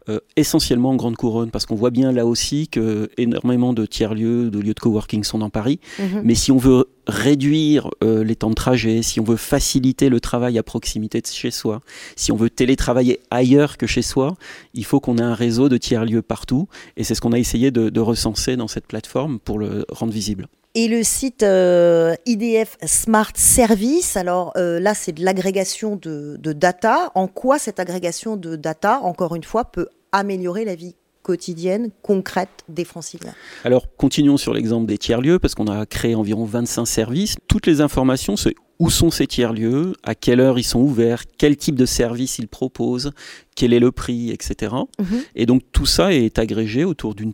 euh, 0.08 0.20
essentiellement 0.36 0.90
en 0.90 0.96
Grande 0.96 1.16
Couronne, 1.16 1.50
parce 1.50 1.64
qu'on 1.64 1.74
voit 1.74 1.90
bien 1.90 2.12
là 2.12 2.26
aussi 2.26 2.68
que 2.68 3.10
énormément 3.16 3.72
de 3.72 3.86
tiers-lieux, 3.86 4.50
de 4.50 4.58
lieux 4.58 4.74
de 4.74 4.80
coworking 4.80 5.24
sont 5.24 5.38
dans 5.38 5.50
Paris. 5.50 5.80
Mhm. 5.98 6.20
Mais 6.24 6.34
si 6.34 6.52
on 6.52 6.58
veut 6.58 6.90
réduire 7.06 7.88
euh, 8.02 8.22
les 8.22 8.36
temps 8.36 8.50
de 8.50 8.54
trajet, 8.54 9.02
si 9.02 9.18
on 9.18 9.24
veut 9.24 9.36
faciliter 9.36 10.10
le 10.10 10.20
travail 10.20 10.58
à 10.58 10.62
proximité 10.62 11.20
de 11.20 11.26
chez 11.26 11.50
soi, 11.50 11.80
si 12.16 12.32
on 12.32 12.36
veut 12.36 12.50
télétravailler 12.50 13.20
ailleurs 13.30 13.78
que 13.78 13.86
chez 13.86 14.02
soi, 14.02 14.36
il 14.74 14.84
faut 14.84 15.00
qu'on 15.00 15.16
ait 15.16 15.22
un 15.22 15.34
réseau 15.34 15.70
de 15.70 15.78
tiers-lieux 15.78 16.22
partout. 16.22 16.68
Et 16.96 17.04
c'est 17.04 17.14
ce 17.14 17.20
qu'on 17.22 17.32
a 17.32 17.38
essayé 17.38 17.70
de, 17.70 18.00
recenser 18.00 18.56
dans 18.56 18.68
cette 18.68 18.86
plateforme 18.86 19.38
pour 19.38 19.58
le 19.58 19.86
rendre 19.88 20.12
visible. 20.12 20.48
Et 20.74 20.88
le 20.88 21.02
site 21.04 21.42
euh, 21.44 22.14
IDF 22.26 22.76
Smart 22.84 23.32
Service, 23.36 24.16
alors 24.16 24.52
là 24.56 24.94
c'est 24.94 25.12
de 25.12 25.24
l'agrégation 25.24 25.96
de, 25.96 26.36
de, 26.40 26.52
data. 26.52 27.12
En 27.14 27.28
quoi 27.28 27.58
cette 27.58 27.78
agrégation 27.78 28.36
de 28.36 28.56
data, 28.56 29.00
encore 29.02 29.36
une 29.36 29.44
fois, 29.44 29.64
peut 29.64 29.88
améliorer 30.10 30.64
la 30.64 30.74
vie 30.74 30.96
quotidienne, 31.24 31.90
concrète 32.02 32.62
des 32.68 32.84
franciliens? 32.84 33.34
Alors, 33.64 33.88
continuons 33.96 34.36
sur 34.36 34.54
l'exemple 34.54 34.86
des 34.86 34.98
tiers-lieux, 34.98 35.40
parce 35.40 35.56
qu'on 35.56 35.66
a 35.66 35.84
créé 35.86 36.14
environ 36.14 36.44
25 36.44 36.84
services. 36.84 37.36
Toutes 37.48 37.66
les 37.66 37.80
informations, 37.80 38.36
c'est 38.36 38.54
où 38.78 38.90
sont 38.90 39.10
ces 39.10 39.26
tiers-lieux, 39.26 39.94
à 40.04 40.14
quelle 40.14 40.38
heure 40.40 40.58
ils 40.58 40.64
sont 40.64 40.80
ouverts, 40.80 41.24
quel 41.38 41.56
type 41.56 41.74
de 41.74 41.86
service 41.86 42.38
ils 42.38 42.48
proposent, 42.48 43.12
quel 43.56 43.72
est 43.72 43.80
le 43.80 43.90
prix, 43.90 44.30
etc. 44.30 44.74
Mhm. 44.98 45.22
Et 45.34 45.46
donc, 45.46 45.62
tout 45.72 45.86
ça 45.86 46.12
est 46.12 46.38
agrégé 46.38 46.84
autour 46.84 47.14
d'une 47.14 47.32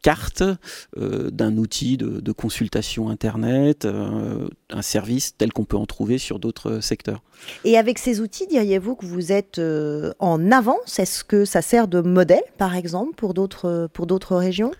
carte 0.00 0.42
euh, 0.96 1.30
d'un 1.30 1.56
outil 1.56 1.96
de, 1.96 2.32
consultation 2.32 3.10
Internet, 3.10 3.84
euh, 3.84 4.48
un 4.70 4.82
service 4.82 5.36
tel 5.36 5.52
qu'on 5.52 5.64
peut 5.64 5.76
en 5.76 5.86
trouver 5.86 6.18
sur 6.18 6.38
d'autres 6.38 6.80
secteurs. 6.80 7.22
Et 7.64 7.76
avec 7.76 7.98
ces 7.98 8.20
outils, 8.20 8.46
diriez-vous 8.46 8.94
que 8.94 9.04
vous 9.04 9.32
êtes 9.32 9.58
euh, 9.58 10.12
en 10.18 10.50
avance? 10.50 10.98
Est-ce 10.98 11.24
que 11.24 11.44
ça 11.44 11.60
sert 11.60 11.88
de 11.88 12.00
modèle, 12.00 12.42
par 12.56 12.76
exemple, 12.76 13.14
pour 13.14 13.34
d'autres, 13.34 14.36
régions? 14.36 14.72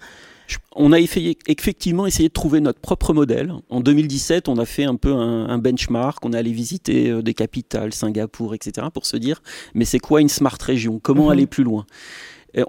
On 0.74 0.92
a 0.92 0.98
effectivement 0.98 2.06
essayé 2.06 2.28
de 2.28 2.32
trouver 2.32 2.60
notre 2.60 2.80
propre 2.80 3.12
modèle. 3.12 3.52
En 3.68 3.80
2017, 3.80 4.48
on 4.48 4.58
a 4.58 4.64
fait 4.64 4.84
un 4.84 4.96
peu 4.96 5.12
un, 5.12 5.58
benchmark, 5.58 6.24
on 6.24 6.32
est 6.32 6.36
allé 6.36 6.52
visiter 6.52 7.22
des 7.22 7.34
capitales, 7.34 7.92
Singapour, 7.92 8.54
etc., 8.54 8.88
pour 8.92 9.06
se 9.06 9.16
dire, 9.16 9.42
mais 9.74 9.84
c'est 9.84 10.00
quoi 10.00 10.20
une 10.20 10.28
smart 10.28 10.58
région? 10.60 10.98
Comment 11.00 11.26
mhm. 11.26 11.30
aller 11.30 11.46
plus 11.46 11.62
loin? 11.62 11.86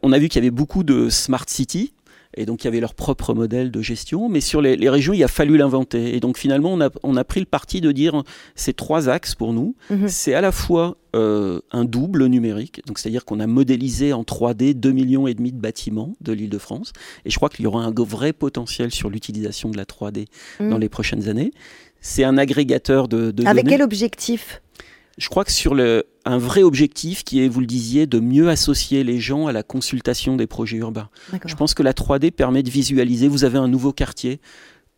On 0.04 0.12
a 0.12 0.20
vu 0.20 0.30
qu'il 0.30 0.40
y 0.44 0.46
avait 0.46 0.52
beaucoup 0.52 0.84
de 0.84 1.10
smart 1.10 1.46
cities, 1.48 1.92
et 2.36 2.46
donc, 2.46 2.64
il 2.64 2.66
y 2.66 2.68
avait 2.70 2.80
leur 2.80 2.94
propre 2.94 3.34
modèle 3.34 3.72
de 3.72 3.82
gestion. 3.82 4.30
Mais 4.30 4.42
sur 4.42 4.62
les, 4.62 4.90
régions, 4.90 5.14
il 5.14 5.24
a 5.24 5.28
fallu 5.28 5.58
l'inventer. 5.58 6.16
Et 6.16 6.20
donc, 6.20 6.38
finalement, 6.38 6.74
on 6.74 6.82
a, 6.82 6.90
on 7.04 7.18
a, 7.18 7.24
pris 7.24 7.40
le 7.42 7.46
parti 7.46 7.82
de 7.82 7.92
dire 7.92 8.24
ces 8.56 8.74
trois 8.74 9.10
axes 9.10 9.36
pour 9.36 9.54
nous. 9.54 9.76
Mhm. 9.90 10.08
C'est 10.08 10.34
à 10.34 10.42
la 10.42 10.52
fois 10.52 10.98
euh, 11.16 11.60
un 11.72 11.84
double 11.84 12.26
numérique. 12.28 12.82
Donc, 12.88 13.00
c'est-à-dire 13.00 13.26
qu'on 13.26 13.40
a 13.40 13.48
modélisé 13.48 14.14
en 14.14 14.24
3D 14.24 14.74
2 14.74 14.92
millions 14.92 15.28
et 15.28 15.34
demi 15.34 15.52
de 15.52 15.60
bâtiments 15.60 16.14
de 16.22 16.32
l'île 16.32 16.50
de 16.50 16.58
France. 16.58 16.94
Et 17.26 17.30
je 17.30 17.36
crois 17.36 17.50
qu'il 17.50 17.64
y 17.64 17.68
aura 17.68 17.84
un 17.84 17.94
vrai 17.94 18.34
potentiel 18.34 18.92
sur 18.92 19.10
l'utilisation 19.10 19.70
de 19.70 19.78
la 19.78 19.86
3D 19.86 20.28
mhm. 20.60 20.70
dans 20.70 20.78
les 20.78 20.90
prochaines 20.90 21.28
années. 21.28 21.52
C'est 22.00 22.24
un 22.24 22.38
agrégateur 22.38 23.08
de, 23.08 23.32
de 23.32 23.46
Avec 23.46 23.68
quel 23.68 23.82
objectif? 23.82 24.62
Je 25.22 25.30
crois 25.30 25.46
que 25.46 25.52
sur 25.52 25.76
le, 25.76 26.08
un 26.26 26.40
vrai 26.40 26.64
objectif 26.64 27.24
qui 27.24 27.46
est, 27.46 27.48
vous 27.48 27.60
le 27.60 27.68
disiez, 27.68 28.08
de 28.08 28.20
mieux 28.20 28.50
associer 28.50 29.04
les 29.04 29.20
gens 29.20 29.46
à 29.46 29.52
la 29.52 29.62
consultation 29.62 30.36
des 30.36 30.48
projets 30.48 30.78
urbains. 30.78 31.10
Je 31.46 31.56
pense 31.56 31.76
que 31.76 31.84
la 31.84 31.94
3D 31.94 32.32
permet 32.32 32.64
de 32.64 32.72
visualiser, 32.72 33.28
vous 33.28 33.44
avez 33.44 33.60
un 33.60 33.68
nouveau 33.68 33.94
quartier, 33.94 34.42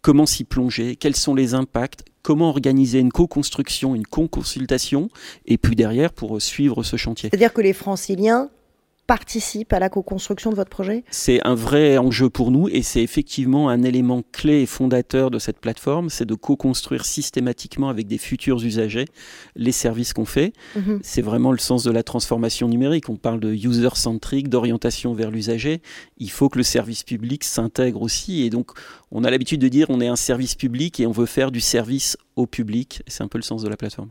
comment 0.02 0.26
s'y 0.26 0.46
plonger, 0.46 0.96
quels 0.96 1.18
sont 1.18 1.36
les 1.36 1.56
impacts, 1.56 2.06
comment 2.22 2.48
organiser 2.48 3.00
une 3.00 3.12
co-construction, 3.12 3.96
une 3.96 4.08
co-consultation, 4.08 5.10
et 5.46 5.58
puis 5.58 5.76
derrière 5.76 6.14
pour 6.14 6.42
suivre 6.42 6.84
ce 6.84 6.96
chantier. 6.96 7.28
C'est-à-dire 7.30 7.52
que 7.52 7.62
les 7.62 7.74
franciliens 7.74 8.50
participe 9.08 9.74
à 9.74 9.80
la 9.80 9.90
co-construction 9.90 10.50
de 10.50 10.56
votre 10.56 10.70
projet? 10.70 11.04
C'est 11.12 11.46
un 11.46 11.56
vrai 11.56 11.98
enjeu 11.98 12.30
pour 12.30 12.52
nous 12.52 12.70
et 12.70 12.82
c'est 12.82 13.02
effectivement 13.02 13.70
un 13.70 13.84
élément 13.84 14.24
clé 14.32 14.62
et 14.62 14.66
fondateur 14.66 15.32
de 15.32 15.40
cette 15.40 15.60
plateforme, 15.60 16.10
c'est 16.10 16.26
de 16.26 16.36
co-construire 16.36 17.06
systématiquement 17.06 17.90
avec 17.90 18.08
des 18.08 18.18
futurs 18.18 18.64
usagers 18.64 19.06
les 19.56 19.72
services 19.72 20.14
qu'on 20.14 20.26
fait. 20.26 20.54
Mhm. 20.76 21.00
C'est 21.04 21.22
vraiment 21.22 21.52
le 21.52 21.58
sens 21.58 21.84
de 21.84 21.92
la 21.92 22.04
transformation 22.04 22.68
numérique. 22.68 23.10
On 23.10 23.16
parle 23.16 23.40
de 23.40 23.54
user-centric, 23.54 24.50
d'orientation 24.50 25.14
vers 25.14 25.32
l'usager. 25.32 25.82
Il 26.18 26.32
faut 26.32 26.50
que 26.50 26.58
le 26.58 26.64
service 26.64 27.04
public 27.04 27.44
s'intègre 27.44 28.02
aussi 28.02 28.44
et 28.44 28.50
donc 28.50 28.72
on 29.12 29.24
a 29.24 29.32
l'habitude 29.32 29.62
de 29.62 29.68
dire 29.68 29.88
on 29.90 30.02
est 30.02 30.08
un 30.08 30.16
service 30.16 30.56
public 30.56 31.00
et 31.00 31.08
on 31.08 31.12
veut 31.12 31.26
faire 31.26 31.52
du 31.52 31.62
service 31.62 32.18
au 32.36 32.48
public. 32.48 33.04
C'est 33.08 33.24
un 33.24 33.28
peu 33.28 33.38
le 33.38 33.44
sens 33.44 33.64
de 33.64 33.70
la 33.70 33.78
plateforme. 33.78 34.10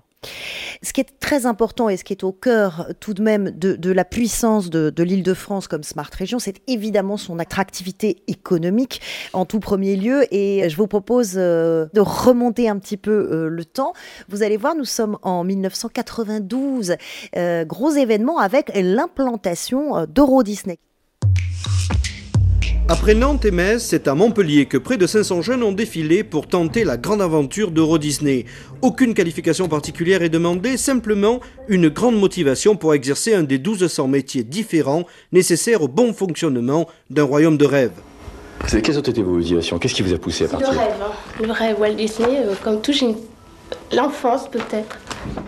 Ce 0.83 0.93
qui 0.93 1.01
est 1.01 1.19
très 1.21 1.47
important 1.47 1.89
et 1.89 1.97
ce 1.97 2.05
qui 2.05 2.13
est 2.13 2.25
au 2.25 2.33
cœur 2.33 2.89
tout 3.01 3.15
de 3.15 3.23
même 3.23 3.51
de, 3.51 3.93
la 3.93 4.05
puissance 4.05 4.71
de, 4.71 5.03
l'île 5.03 5.23
de 5.23 5.35
France 5.35 5.69
comme 5.69 5.83
Smart 5.83 6.11
Région, 6.13 6.39
c'est 6.39 6.61
évidemment 6.67 7.17
son 7.17 7.39
attractivité 7.39 8.23
économique 8.27 9.01
en 9.33 9.45
tout 9.45 9.61
premier 9.61 9.97
lieu. 9.97 10.25
Et 10.35 10.69
je 10.69 10.77
vous 10.77 10.87
propose 10.87 11.35
euh, 11.37 11.87
de 11.93 12.01
remonter 12.01 12.69
un 12.69 12.79
petit 12.79 12.97
peu 12.97 13.29
euh, 13.31 13.49
le 13.49 13.65
temps. 13.65 13.93
Vous 14.29 14.43
allez 14.43 14.57
voir, 14.57 14.75
nous 14.75 14.85
sommes 14.85 15.19
en 15.23 15.45
1992, 15.45 16.97
euh, 17.37 17.65
gros 17.65 17.91
événement 17.91 18.39
avec 18.39 18.73
l'implantation 18.75 20.07
d'Euro 20.07 20.43
Disney. 20.43 20.79
Après 22.89 23.15
Nantes 23.15 23.45
et 23.45 23.53
Metz, 23.53 23.81
c'est 23.83 24.09
à 24.09 24.15
Montpellier 24.15 24.67
que 24.67 24.77
près 24.77 24.97
de 24.97 25.07
500 25.07 25.41
jeunes 25.41 25.63
ont 25.63 25.73
défilé 25.73 26.25
pour 26.25 26.49
tenter 26.49 26.83
la 26.83 26.97
grande 26.97 27.23
aventure 27.23 27.71
d'Euro 27.71 27.97
Disney. 27.97 28.45
Aucune 28.83 29.15
qualification 29.15 29.69
particulière 29.69 30.23
est 30.23 30.29
demandée, 30.29 30.77
simplement 30.77 31.41
une 31.69 31.89
grande 31.89 32.19
motivation 32.19 32.75
pour 32.75 32.93
exercer 32.93 33.35
un 33.35 33.45
des 33.45 33.59
1200 33.59 34.09
métiers 34.09 34.43
différents 34.43 35.05
nécessaires 35.31 35.83
au 35.83 35.89
bon 35.89 36.13
fonctionnement 36.13 36.89
d'un 37.09 37.23
royaume 37.23 37.57
de 37.57 37.67
rêve. 37.67 37.93
Quelles 38.69 38.99
ont 38.99 39.03
été 39.03 39.23
vos 39.23 39.37
motivations? 39.37 39.79
Qu'est-ce 39.79 39.95
qui 39.95 40.03
vous 40.03 40.13
a 40.13 40.19
poussé 40.19 40.45
à 40.45 40.49
partir 40.49 40.73
Le 40.73 40.79
rêve, 40.79 40.91
hein. 41.01 41.43
le 41.47 41.53
rêve 41.53 41.81
Walt 41.81 41.95
Disney, 41.95 42.43
euh, 42.45 42.55
comme 42.63 42.81
touche 42.81 43.05
l'enfance 43.95 44.49
peut-être. 44.49 44.99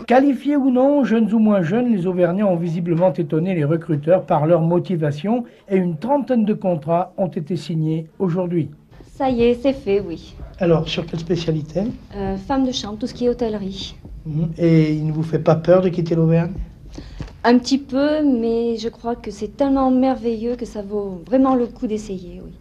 Qualifiés 0.06 0.56
ou 0.56 0.70
non, 0.70 1.04
jeunes 1.04 1.32
ou 1.32 1.38
moins 1.38 1.62
jeunes, 1.62 1.92
les 1.92 2.06
Auvergnats 2.06 2.46
ont 2.46 2.56
visiblement 2.56 3.12
étonné 3.12 3.54
les 3.54 3.64
recruteurs 3.64 4.24
par 4.24 4.46
leur 4.46 4.60
motivation 4.60 5.44
et 5.68 5.76
une 5.76 5.96
trentaine 5.96 6.44
de 6.44 6.54
contrats 6.54 7.12
ont 7.16 7.28
été 7.28 7.56
signés 7.56 8.06
aujourd'hui. 8.18 8.70
Ça 9.06 9.30
y 9.30 9.42
est, 9.44 9.54
c'est 9.54 9.72
fait, 9.72 10.00
oui. 10.00 10.34
Alors, 10.58 10.88
sur 10.88 11.06
quelle 11.06 11.20
spécialité? 11.20 11.82
Euh, 12.16 12.36
Femme 12.36 12.66
de 12.66 12.72
chambre, 12.72 12.98
tout 12.98 13.06
ce 13.06 13.14
qui 13.14 13.26
est 13.26 13.28
hôtellerie. 13.28 13.96
Mhm. 14.26 14.50
Et 14.58 14.92
il 14.92 15.06
ne 15.06 15.12
vous 15.12 15.22
fait 15.22 15.38
pas 15.38 15.56
peur 15.56 15.82
de 15.82 15.88
quitter 15.88 16.14
l'Auvergne? 16.14 16.52
Un 17.44 17.58
petit 17.58 17.78
peu, 17.78 18.22
mais 18.24 18.76
je 18.76 18.88
crois 18.88 19.16
que 19.16 19.30
c'est 19.30 19.56
tellement 19.56 19.90
merveilleux 19.90 20.56
que 20.56 20.64
ça 20.64 20.82
vaut 20.82 21.22
vraiment 21.26 21.54
le 21.54 21.66
coup 21.66 21.86
d'essayer, 21.86 22.40
oui 22.44 22.52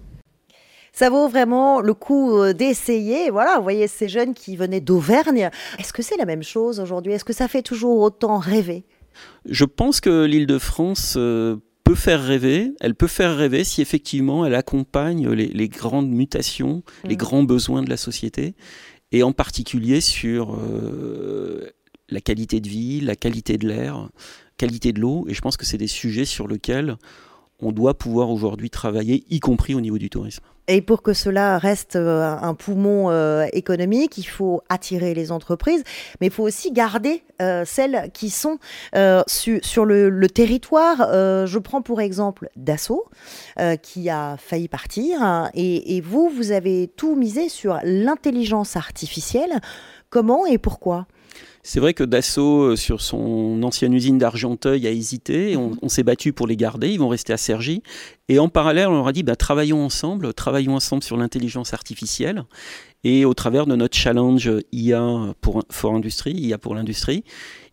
ça 0.93 1.09
vaut 1.09 1.27
vraiment 1.27 1.81
le 1.81 1.93
coup 1.93 2.38
euh, 2.38 2.53
d'essayer. 2.53 3.31
Voilà, 3.31 3.57
vous 3.57 3.63
voyez 3.63 3.88
ces 3.88 4.07
jeunes 4.07 4.33
qui 4.33 4.55
venaient 4.55 4.79
d'Auvergne. 4.79 5.50
Est-ce 5.79 5.91
que 5.91 6.03
c'est 6.03 6.17
la 6.17 6.25
même 6.25 6.43
chose 6.43 6.79
aujourd'hui? 6.79 7.13
Est-ce 7.13 7.25
que 7.25 7.33
ça 7.33 7.47
fait 7.47 7.63
toujours 7.63 8.00
autant 8.00 8.38
rêver? 8.38 8.85
Je 9.45 9.65
pense 9.65 10.00
que 10.00 10.25
l'île 10.25 10.47
de 10.47 10.59
France 10.59 11.15
euh, 11.17 11.57
peut 11.83 11.95
faire 11.95 12.23
rêver. 12.23 12.73
Elle 12.79 12.95
peut 12.95 13.07
faire 13.07 13.35
rêver 13.35 13.63
si 13.63 13.81
effectivement 13.81 14.45
elle 14.45 14.55
accompagne 14.55 15.29
les, 15.29 15.67
grandes 15.67 16.09
mutations, 16.09 16.83
les 17.03 17.15
mm. 17.15 17.17
grands 17.17 17.43
besoins 17.43 17.81
de 17.81 17.89
la 17.89 17.97
société, 17.97 18.55
et 19.12 19.23
en 19.23 19.31
particulier 19.31 20.00
sur 20.00 20.55
euh, 20.55 21.71
la 22.09 22.21
qualité 22.21 22.62
de 22.62 22.69
vie, 22.69 23.01
la 23.01 23.15
qualité 23.15 23.57
de 23.57 23.67
l'air, 23.67 24.09
qualité 24.57 24.93
de 24.93 25.00
l'eau. 25.00 25.25
Et 25.27 25.33
je 25.33 25.41
pense 25.41 25.57
que 25.57 25.65
c'est 25.65 25.77
des 25.77 25.88
sujets 25.88 26.25
sur 26.25 26.47
lesquels 26.47 26.97
on 27.63 27.72
doit 27.72 27.93
pouvoir 27.93 28.29
aujourd'hui 28.29 28.70
travailler, 28.70 29.24
y 29.29 29.39
compris 29.39 29.75
au 29.75 29.82
niveau 29.82 29.98
du 29.98 30.10
tourisme. 30.10 30.43
Et 30.70 30.82
pour 30.82 31.01
que 31.01 31.12
cela 31.12 31.58
reste 31.58 31.98
euh, 31.98 32.38
un 32.41 32.53
poumon 32.53 33.10
euh, 33.10 33.46
économique, 33.51 34.17
il 34.17 34.24
faut 34.24 34.62
attirer 34.70 35.13
les 35.13 35.32
entreprises, 35.32 35.84
mais 36.22 36.27
il 36.27 36.34
faut 36.34 36.43
aussi 36.43 36.72
garder 36.72 37.24
euh, 37.41 37.65
celles 37.65 38.12
qui 38.13 38.29
sont 38.29 38.60
sur 39.27 39.86
le, 39.86 40.27
territoire. 40.27 40.98
je 41.46 41.58
prends 41.60 41.82
pour 41.82 42.00
exemple 42.01 42.50
Dassault, 42.55 43.05
qui 43.82 44.10
a 44.10 44.38
failli 44.38 44.67
partir, 44.67 45.50
et, 45.53 45.98
et 45.98 46.01
vous, 46.01 46.29
vous 46.29 46.51
avez 46.51 46.88
tout 46.96 47.15
misé 47.15 47.50
sur 47.50 47.79
l'intelligence 47.84 48.75
artificielle. 48.77 49.60
Comment 50.10 50.46
et 50.46 50.58
pourquoi? 50.58 51.08
C'est 51.63 51.79
vrai 51.79 51.93
que 51.93 52.03
Dassault, 52.03 52.62
euh, 52.62 52.75
sur 52.75 53.01
son 53.01 53.63
ancienne 53.63 53.93
usine 53.93 54.17
d'Argenteuil, 54.17 54.86
a 54.86 54.91
hésité. 54.91 55.55
On, 55.55 55.72
on 55.82 55.89
s'est 55.89 56.03
battu 56.03 56.34
pour 56.34 56.46
les 56.46 56.58
garder. 56.58 56.89
Ils 56.89 57.00
vont 57.00 57.08
rester 57.08 57.32
à 57.34 57.38
Cergy. 57.38 57.82
Et 58.27 58.38
en 58.38 58.50
parallèle, 58.50 58.88
on 58.88 58.93
leur 58.93 59.08
a 59.08 59.13
dit 59.13 59.24
bah, 59.24 59.36
travaillons 59.36 59.84
ensemble, 59.84 60.34
travaillons 60.34 60.75
ensemble 60.75 61.03
sur 61.03 61.17
l'intelligence 61.17 61.74
artificielle 61.74 62.43
et 63.03 63.25
au 63.25 63.34
travers 63.34 63.65
de 63.65 63.75
notre 63.75 63.98
challenge 63.98 64.51
IA 64.72 65.34
pour, 65.41 65.63
for 65.70 65.93
Industrie, 65.93 66.34
IA 66.34 66.58
pour 66.58 66.75
l'industrie. 66.75 67.24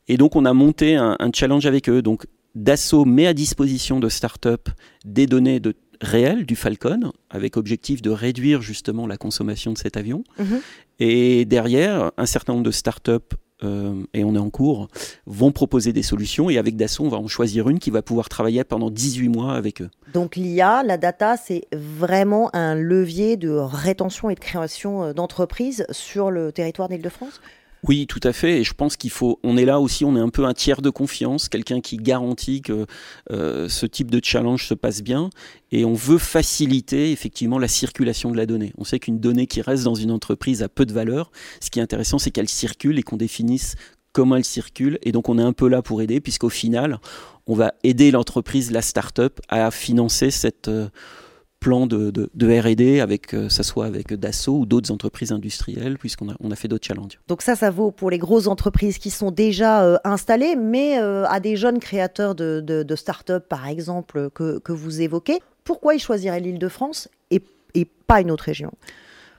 Et 0.08 0.16
donc, 0.16 0.34
on 0.34 0.44
a 0.44 0.52
monté 0.52 0.96
un, 0.96 1.16
challenge 1.32 1.66
avec 1.66 1.88
eux. 1.88 2.02
Donc, 2.02 2.26
Dassault 2.54 3.04
met 3.04 3.26
à 3.26 3.34
disposition 3.34 4.00
de 4.00 4.08
start-up 4.08 4.68
des 5.04 5.26
données 5.26 5.60
de 5.60 5.74
réelles 6.00 6.46
du 6.46 6.56
Falcon, 6.56 7.12
avec 7.28 7.56
objectif 7.56 8.02
de 8.02 8.10
réduire 8.10 8.62
justement 8.62 9.06
la 9.06 9.16
consommation 9.16 9.72
de 9.72 9.78
cet 9.78 9.96
avion. 9.96 10.24
Mhm. 10.38 10.60
Et 10.98 11.44
derrière, 11.44 12.10
un 12.16 12.26
certain 12.26 12.54
nombre 12.54 12.64
de 12.64 12.70
start-up 12.70 13.34
euh, 13.64 13.94
et 14.14 14.24
on 14.24 14.34
est 14.34 14.38
en 14.38 14.50
cours, 14.50 14.88
vont 15.26 15.52
proposer 15.52 15.92
des 15.92 16.02
solutions. 16.02 16.50
Et 16.50 16.58
avec 16.58 16.76
Dassault, 16.76 17.04
on 17.04 17.08
va 17.08 17.18
en 17.18 17.28
choisir 17.28 17.68
une 17.68 17.78
qui 17.78 17.90
va 17.90 18.02
pouvoir 18.02 18.28
travailler 18.28 18.64
pendant 18.64 18.90
18 18.90 19.28
mois 19.28 19.54
avec 19.54 19.82
eux. 19.82 19.90
Donc 20.12 20.36
l'IA, 20.36 20.82
la 20.82 20.96
data, 20.96 21.36
c'est 21.36 21.66
vraiment 21.72 22.54
un 22.54 22.74
levier 22.74 23.36
de 23.36 23.50
rétention 23.50 24.30
et 24.30 24.34
de 24.34 24.40
création 24.40 25.04
euh, 25.04 25.12
d'entreprises 25.12 25.86
sur 25.90 26.30
le 26.30 26.52
territoire 26.52 26.88
d'Île-de-France? 26.88 27.40
Oui, 27.88 28.06
tout 28.06 28.20
à 28.24 28.32
fait. 28.32 28.60
Et 28.60 28.64
je 28.64 28.74
pense 28.74 28.96
qu'il 28.96 29.10
faut. 29.10 29.38
On 29.42 29.56
est 29.56 29.64
là 29.64 29.80
aussi, 29.80 30.04
on 30.04 30.16
est 30.16 30.20
un 30.20 30.28
peu 30.28 30.44
un 30.44 30.52
tiers 30.52 30.82
de 30.82 30.90
confiance, 30.90 31.48
quelqu'un 31.48 31.80
qui 31.80 31.96
garantit 31.96 32.60
que 32.60 32.86
euh, 33.30 33.68
ce 33.68 33.86
type 33.86 34.10
de 34.10 34.20
challenge 34.22 34.66
se 34.66 34.74
passe 34.74 35.02
bien. 35.02 35.30
Et 35.72 35.84
on 35.84 35.94
veut 35.94 36.18
faciliter 36.18 37.12
effectivement 37.12 37.58
la 37.58 37.68
circulation 37.68 38.30
de 38.30 38.36
la 38.36 38.46
donnée. 38.46 38.72
On 38.76 38.84
sait 38.84 38.98
qu'une 38.98 39.18
donnée 39.18 39.46
qui 39.46 39.62
reste 39.62 39.84
dans 39.84 39.94
une 39.94 40.10
entreprise 40.10 40.62
a 40.62 40.68
peu 40.68 40.84
de 40.84 40.92
valeur. 40.92 41.30
Ce 41.60 41.70
qui 41.70 41.78
est 41.78 41.82
intéressant, 41.82 42.18
c'est 42.18 42.30
qu'elle 42.30 42.48
circule 42.48 42.98
et 42.98 43.02
qu'on 43.02 43.16
définisse 43.16 43.76
comment 44.12 44.36
elle 44.36 44.44
circule. 44.44 44.98
Et 45.02 45.12
donc, 45.12 45.28
on 45.28 45.38
est 45.38 45.42
un 45.42 45.52
peu 45.52 45.68
là 45.68 45.80
pour 45.80 46.02
aider, 46.02 46.20
puisqu'au 46.20 46.48
final, 46.50 46.98
on 47.46 47.54
va 47.54 47.72
aider 47.82 48.10
l'entreprise, 48.10 48.70
la 48.72 48.82
start-up, 48.82 49.40
à 49.48 49.70
financer 49.70 50.30
cette. 50.30 50.68
Euh, 50.68 50.88
plan 51.60 51.86
de, 51.86 52.10
de, 52.10 52.60
R&D, 52.60 53.00
avec, 53.00 53.34
euh, 53.34 53.50
ça 53.50 53.62
soit 53.62 53.84
avec 53.84 54.12
Dassault 54.14 54.60
ou 54.60 54.66
d'autres 54.66 54.90
entreprises 54.90 55.30
industrielles, 55.30 55.98
puisqu'on 55.98 56.30
a, 56.30 56.56
fait 56.56 56.68
d'autres 56.68 56.86
challenges. 56.86 57.20
Donc 57.28 57.42
ça, 57.42 57.54
ça 57.54 57.70
vaut 57.70 57.90
pour 57.90 58.10
les 58.10 58.18
grosses 58.18 58.46
entreprises 58.46 58.98
qui 58.98 59.10
sont 59.10 59.30
déjà 59.30 59.84
euh, 59.84 59.98
installées, 60.04 60.56
mais 60.56 60.98
euh, 60.98 61.26
à 61.26 61.38
des 61.38 61.56
jeunes 61.56 61.78
créateurs 61.78 62.34
de, 62.34 62.60
de, 62.60 62.96
start-up, 62.96 63.46
par 63.48 63.68
exemple, 63.68 64.30
que, 64.30 64.58
que 64.58 64.72
vous 64.72 65.02
évoquez. 65.02 65.40
Pourquoi 65.64 65.94
ils 65.94 66.00
choisiraient 66.00 66.40
l'île 66.40 66.58
de 66.58 66.68
France 66.68 67.08
et, 67.30 67.42
et 67.74 67.84
pas 67.84 68.22
une 68.22 68.30
autre 68.30 68.44
région? 68.44 68.72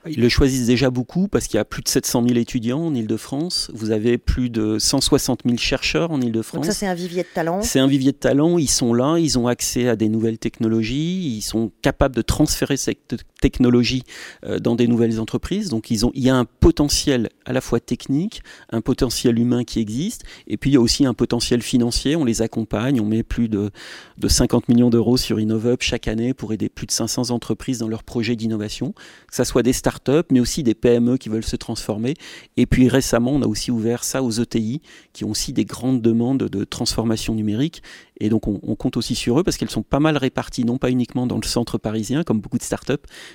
Ils 0.06 0.20
le 0.20 0.28
choisissent 0.28 0.66
déjà 0.66 0.90
beaucoup 0.90 1.28
parce 1.28 1.46
qu'il 1.46 1.56
y 1.58 1.60
a 1.60 1.64
plus 1.64 1.82
de 1.82 1.88
700 1.88 2.24
000 2.26 2.38
étudiants 2.38 2.80
en 2.86 2.94
Ile-de-France. 2.94 3.70
Vous 3.72 3.90
avez 3.90 4.18
plus 4.18 4.50
de 4.50 4.78
160 4.78 5.42
000 5.44 5.56
chercheurs 5.58 6.10
en 6.10 6.20
Ile-de-France. 6.20 6.62
Donc 6.62 6.72
ça, 6.72 6.78
c'est 6.78 6.86
un 6.86 6.94
vivier 6.94 7.22
de 7.22 7.28
talent. 7.32 7.62
C'est 7.62 7.78
un 7.78 7.86
vivier 7.86 8.12
de 8.12 8.16
talent. 8.16 8.58
Ils 8.58 8.70
sont 8.70 8.94
là, 8.94 9.18
ils 9.18 9.38
ont 9.38 9.46
accès 9.46 9.88
à 9.88 9.96
des 9.96 10.08
nouvelles 10.08 10.38
technologies, 10.38 11.36
ils 11.36 11.42
sont 11.42 11.70
capables 11.82 12.16
de 12.16 12.22
transférer 12.22 12.76
cette 12.76 13.14
technologie 13.40 14.02
euh, 14.44 14.58
dans 14.58 14.74
des 14.74 14.88
nouvelles 14.88 15.20
entreprises. 15.20 15.68
Donc 15.68 15.90
ils 15.90 16.04
ont, 16.04 16.10
il 16.14 16.24
y 16.24 16.30
a 16.30 16.36
un 16.36 16.44
potentiel 16.44 17.28
à 17.44 17.52
la 17.52 17.60
fois 17.60 17.78
technique, 17.78 18.42
un 18.70 18.80
potentiel 18.80 19.38
humain 19.38 19.64
qui 19.64 19.80
existe, 19.80 20.22
et 20.46 20.56
puis 20.56 20.70
il 20.70 20.74
y 20.74 20.76
a 20.76 20.80
aussi 20.80 21.06
un 21.06 21.14
potentiel 21.14 21.62
financier. 21.62 22.16
On 22.16 22.24
les 22.24 22.42
accompagne, 22.42 23.00
on 23.00 23.06
met 23.06 23.22
plus 23.22 23.48
de, 23.48 23.70
de 24.18 24.28
50 24.28 24.68
millions 24.68 24.90
d'euros 24.90 25.16
sur 25.16 25.38
InnovUp 25.38 25.80
chaque 25.80 26.08
année 26.08 26.34
pour 26.34 26.52
aider 26.52 26.68
plus 26.68 26.86
de 26.86 26.92
500 26.92 27.30
entreprises 27.30 27.78
dans 27.78 27.88
leurs 27.88 28.04
projets 28.04 28.36
d'innovation, 28.36 28.94
que 29.28 29.36
ce 29.36 29.44
soit 29.44 29.62
des 29.62 29.72
startups 29.72 29.91
mais 30.30 30.40
aussi 30.40 30.62
des 30.62 30.74
PME 30.74 31.16
qui 31.16 31.28
veulent 31.28 31.44
se 31.44 31.56
transformer. 31.56 32.14
Et 32.56 32.66
puis 32.66 32.88
récemment, 32.88 33.32
on 33.32 33.42
a 33.42 33.46
aussi 33.46 33.70
ouvert 33.70 34.04
ça 34.04 34.22
aux 34.22 34.30
ETI, 34.30 34.82
qui 35.12 35.24
ont 35.24 35.30
aussi 35.30 35.52
des 35.52 35.64
grandes 35.64 36.02
demandes 36.02 36.44
de 36.44 36.64
transformation 36.64 37.34
numérique. 37.34 37.82
Et 38.20 38.28
donc 38.28 38.46
on, 38.46 38.58
compte 38.76 38.96
aussi 38.96 39.14
sur 39.14 39.40
eux 39.40 39.42
parce 39.42 39.56
qu'elles 39.56 39.70
sont 39.70 39.82
pas 39.82 40.00
mal 40.00 40.16
réparties, 40.16 40.64
non 40.64 40.78
pas 40.78 40.90
uniquement 40.90 41.26
dans 41.26 41.38
le 41.38 41.44
centre 41.44 41.78
parisien, 41.78 42.22
comme 42.22 42.40
beaucoup 42.40 42.58
de 42.58 42.62
startups, 42.62 42.94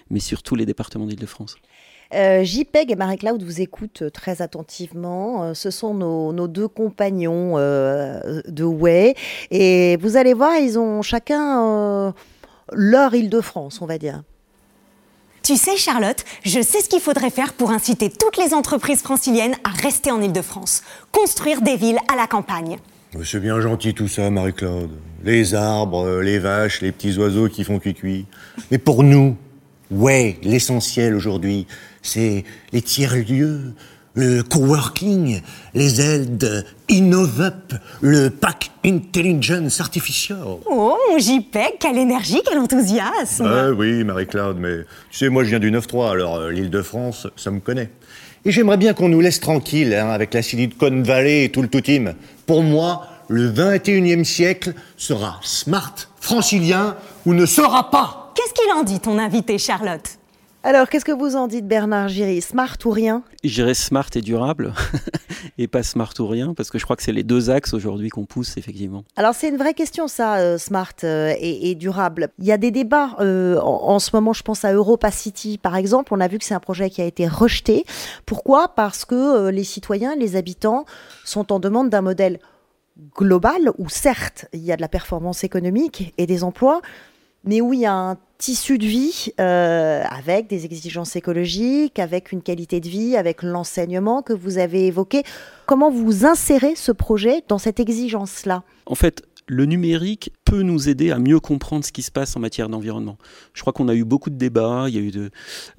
mais 0.09 0.19
sur 0.19 0.43
tous 0.43 0.55
les 0.55 0.65
départements 0.65 1.05
d'Île-de-France. 1.05 1.57
Euh, 2.13 2.43
JPEG 2.43 2.91
et 2.91 2.95
Marie-Claude 2.95 3.43
vous 3.43 3.59
écoutent 3.59 4.11
très 4.13 4.41
attentivement. 4.41 5.43
Euh, 5.43 5.53
ce 5.53 5.71
sont 5.71 5.93
nos, 5.93 6.47
deux 6.47 6.69
compagnons 6.69 7.57
euh, 7.57 8.41
de 8.47 8.63
Way. 8.63 9.15
Et 9.51 9.97
vous 9.97 10.15
allez 10.15 10.33
voir, 10.33 10.57
ils 10.57 10.79
ont 10.79 11.01
chacun 11.01 12.13
leur 12.71 13.13
Île-de-France, 13.13 13.81
on 13.81 13.85
va 13.85 13.97
dire. 13.97 14.23
Tu 15.47 15.55
sais, 15.55 15.77
Charlotte, 15.77 16.25
je 16.43 16.61
sais 16.61 16.81
ce 16.81 16.89
qu'il 16.89 16.99
faudrait 16.99 17.29
faire 17.29 17.53
pour 17.53 17.71
inciter 17.71 18.09
toutes 18.09 18.35
les 18.35 18.53
entreprises 18.53 19.01
franciliennes 19.01 19.55
à 19.63 19.69
rester 19.69 20.11
en 20.11 20.21
Ile-de-France. 20.21 20.83
Construire 21.13 21.61
des 21.61 21.77
villes 21.77 21.99
à 22.11 22.17
la 22.17 22.27
campagne. 22.27 22.79
C'est 23.23 23.39
bien 23.39 23.61
gentil 23.61 23.93
tout 23.93 24.09
ça, 24.09 24.29
Marie-Claude. 24.29 24.89
Les 25.23 25.55
arbres, 25.55 26.19
les 26.19 26.37
vaches, 26.37 26.81
les 26.81 26.91
petits 26.91 27.17
oiseaux 27.17 27.47
qui 27.47 27.63
font 27.63 27.79
cuicui. 27.79 28.25
Mais 28.71 28.77
pour 28.77 29.03
nous, 29.03 29.37
ouais, 29.89 30.37
l'essentiel 30.43 31.15
aujourd'hui, 31.15 31.65
c'est 32.01 32.43
les 32.73 32.81
tiers-lieux, 32.81 33.73
le 34.17 34.41
coworking, 34.41 35.41
les 35.75 36.01
aides 36.01 36.65
InnovUp, 36.89 37.75
le 38.01 38.29
pack 38.29 38.71
Intelligence 38.83 39.79
Artificial. 39.79 40.57
Oh, 40.65 40.97
mon 41.11 41.19
JPEG, 41.19 41.77
quelle 41.79 41.99
énergie, 41.99 42.41
quel 42.43 42.57
enthousiasme 42.57 43.45
Ah 43.45 43.69
oui, 43.69 44.03
Marie-Claude, 44.03 44.57
mais 44.59 44.85
tu 45.11 45.19
sais, 45.19 45.29
moi 45.29 45.43
je 45.43 45.49
viens 45.49 45.59
du 45.59 45.71
9-3, 45.71 46.11
alors 46.11 46.37
euh, 46.37 46.51
l'île 46.51 46.71
de 46.71 46.81
France, 46.81 47.27
ça 47.35 47.51
me 47.51 47.59
connaît. 47.59 47.91
Et 48.43 48.51
j'aimerais 48.51 48.77
bien 48.77 48.93
qu'on 48.93 49.09
nous 49.09 49.21
laisse 49.21 49.39
tranquille 49.39 49.93
hein, 49.93 50.09
avec 50.09 50.33
la 50.33 50.41
Silicon 50.41 51.03
Valley 51.03 51.43
et 51.43 51.49
tout 51.49 51.61
le 51.61 51.67
tout 51.67 51.81
team. 51.81 52.15
Pour 52.47 52.63
moi, 52.63 53.05
le 53.27 53.51
21e 53.51 54.23
siècle 54.23 54.73
sera 54.95 55.39
smart, 55.43 55.93
francilien 56.19 56.95
ou 57.27 57.35
ne 57.35 57.45
sera 57.45 57.91
pas. 57.91 58.33
Qu'est-ce 58.33 58.53
qu'il 58.53 58.73
en 58.73 58.81
dit, 58.81 58.99
ton 58.99 59.19
invité, 59.19 59.59
Charlotte? 59.59 60.16
Alors, 60.67 60.89
qu'est-ce 60.89 61.05
que 61.05 61.13
vous 61.13 61.37
en 61.37 61.47
dites, 61.47 61.65
Bernard 61.65 62.09
Giry? 62.09 62.41
Smart 62.41 62.75
ou 62.83 62.89
rien? 62.89 63.23
Je 63.41 63.53
dirais 63.53 63.73
smart 63.73 64.09
et 64.15 64.19
durable, 64.19 64.73
et 65.57 65.69
pas 65.69 65.81
smart 65.81 66.13
ou 66.19 66.27
rien, 66.27 66.53
parce 66.53 66.69
que 66.69 66.77
je 66.77 66.83
crois 66.83 66.97
que 66.97 67.03
c'est 67.03 67.13
les 67.13 67.23
deux 67.23 67.49
axes 67.49 67.73
aujourd'hui 67.73 68.09
qu'on 68.09 68.25
pousse, 68.25 68.57
effectivement. 68.57 69.05
Alors, 69.15 69.33
c'est 69.33 69.47
une 69.47 69.55
vraie 69.55 69.73
question, 69.73 70.09
ça, 70.09 70.39
euh, 70.39 70.57
smart 70.57 70.91
euh, 71.05 71.33
et, 71.39 71.73
durable. 71.75 72.31
Il 72.39 72.43
y 72.43 72.51
a 72.51 72.57
des 72.57 72.71
débats 72.71 73.15
euh, 73.21 73.57
en, 73.61 73.97
ce 73.99 74.09
moment, 74.13 74.33
je 74.33 74.43
pense 74.43 74.65
à 74.65 74.73
Europa 74.73 75.09
City, 75.09 75.57
par 75.57 75.77
exemple. 75.77 76.13
On 76.13 76.19
a 76.19 76.27
vu 76.27 76.37
que 76.37 76.43
c'est 76.43 76.53
un 76.53 76.59
projet 76.59 76.89
qui 76.89 77.01
a 77.01 77.05
été 77.05 77.29
rejeté. 77.29 77.85
Pourquoi? 78.25 78.67
Parce 78.75 79.05
que 79.05 79.47
les 79.47 79.63
citoyens, 79.63 80.17
les 80.17 80.35
habitants 80.35 80.83
sont 81.23 81.53
en 81.53 81.61
demande 81.61 81.89
d'un 81.89 82.01
modèle 82.01 82.39
global 83.15 83.71
où, 83.77 83.87
certes, 83.87 84.47
il 84.51 84.65
y 84.65 84.73
a 84.73 84.75
de 84.75 84.81
la 84.81 84.89
performance 84.89 85.45
économique 85.45 86.13
et 86.17 86.25
des 86.25 86.43
emplois, 86.43 86.81
mais 87.45 87.61
où 87.61 87.71
il 87.71 87.79
y 87.79 87.85
a 87.85 87.93
un 87.93 88.17
tissu 88.37 88.77
de 88.77 88.85
vie 88.85 89.31
euh, 89.39 90.03
avec 90.09 90.47
des 90.47 90.65
exigences 90.65 91.15
écologiques, 91.15 91.99
avec 91.99 92.31
une 92.31 92.41
qualité 92.41 92.79
de 92.79 92.87
vie, 92.87 93.15
avec 93.15 93.43
l'enseignement 93.43 94.21
que 94.21 94.33
vous 94.33 94.57
avez 94.57 94.87
évoqué. 94.87 95.23
Comment 95.65 95.91
vous 95.91 96.25
insérez 96.25 96.75
ce 96.75 96.91
projet 96.91 97.43
dans 97.47 97.57
cette 97.57 97.79
exigence-là? 97.79 98.63
En 98.85 98.95
fait, 98.95 99.23
le 99.47 99.65
numérique 99.65 100.31
peut 100.45 100.61
nous 100.61 100.89
aider 100.89 101.11
à 101.11 101.19
mieux 101.19 101.39
comprendre 101.39 101.85
ce 101.85 101.91
qui 101.91 102.01
se 102.01 102.11
passe 102.11 102.35
en 102.35 102.39
matière 102.39 102.69
d'environnement. 102.69 103.17
Je 103.53 103.61
crois 103.61 103.73
qu'on 103.73 103.87
a 103.87 103.95
eu 103.95 104.03
beaucoup 104.03 104.29
de 104.29 104.35
débats. 104.35 104.85
Il 104.89 104.95
y 104.95 104.97
a 104.97 105.01
eu 105.01 105.11
de, 105.11 105.29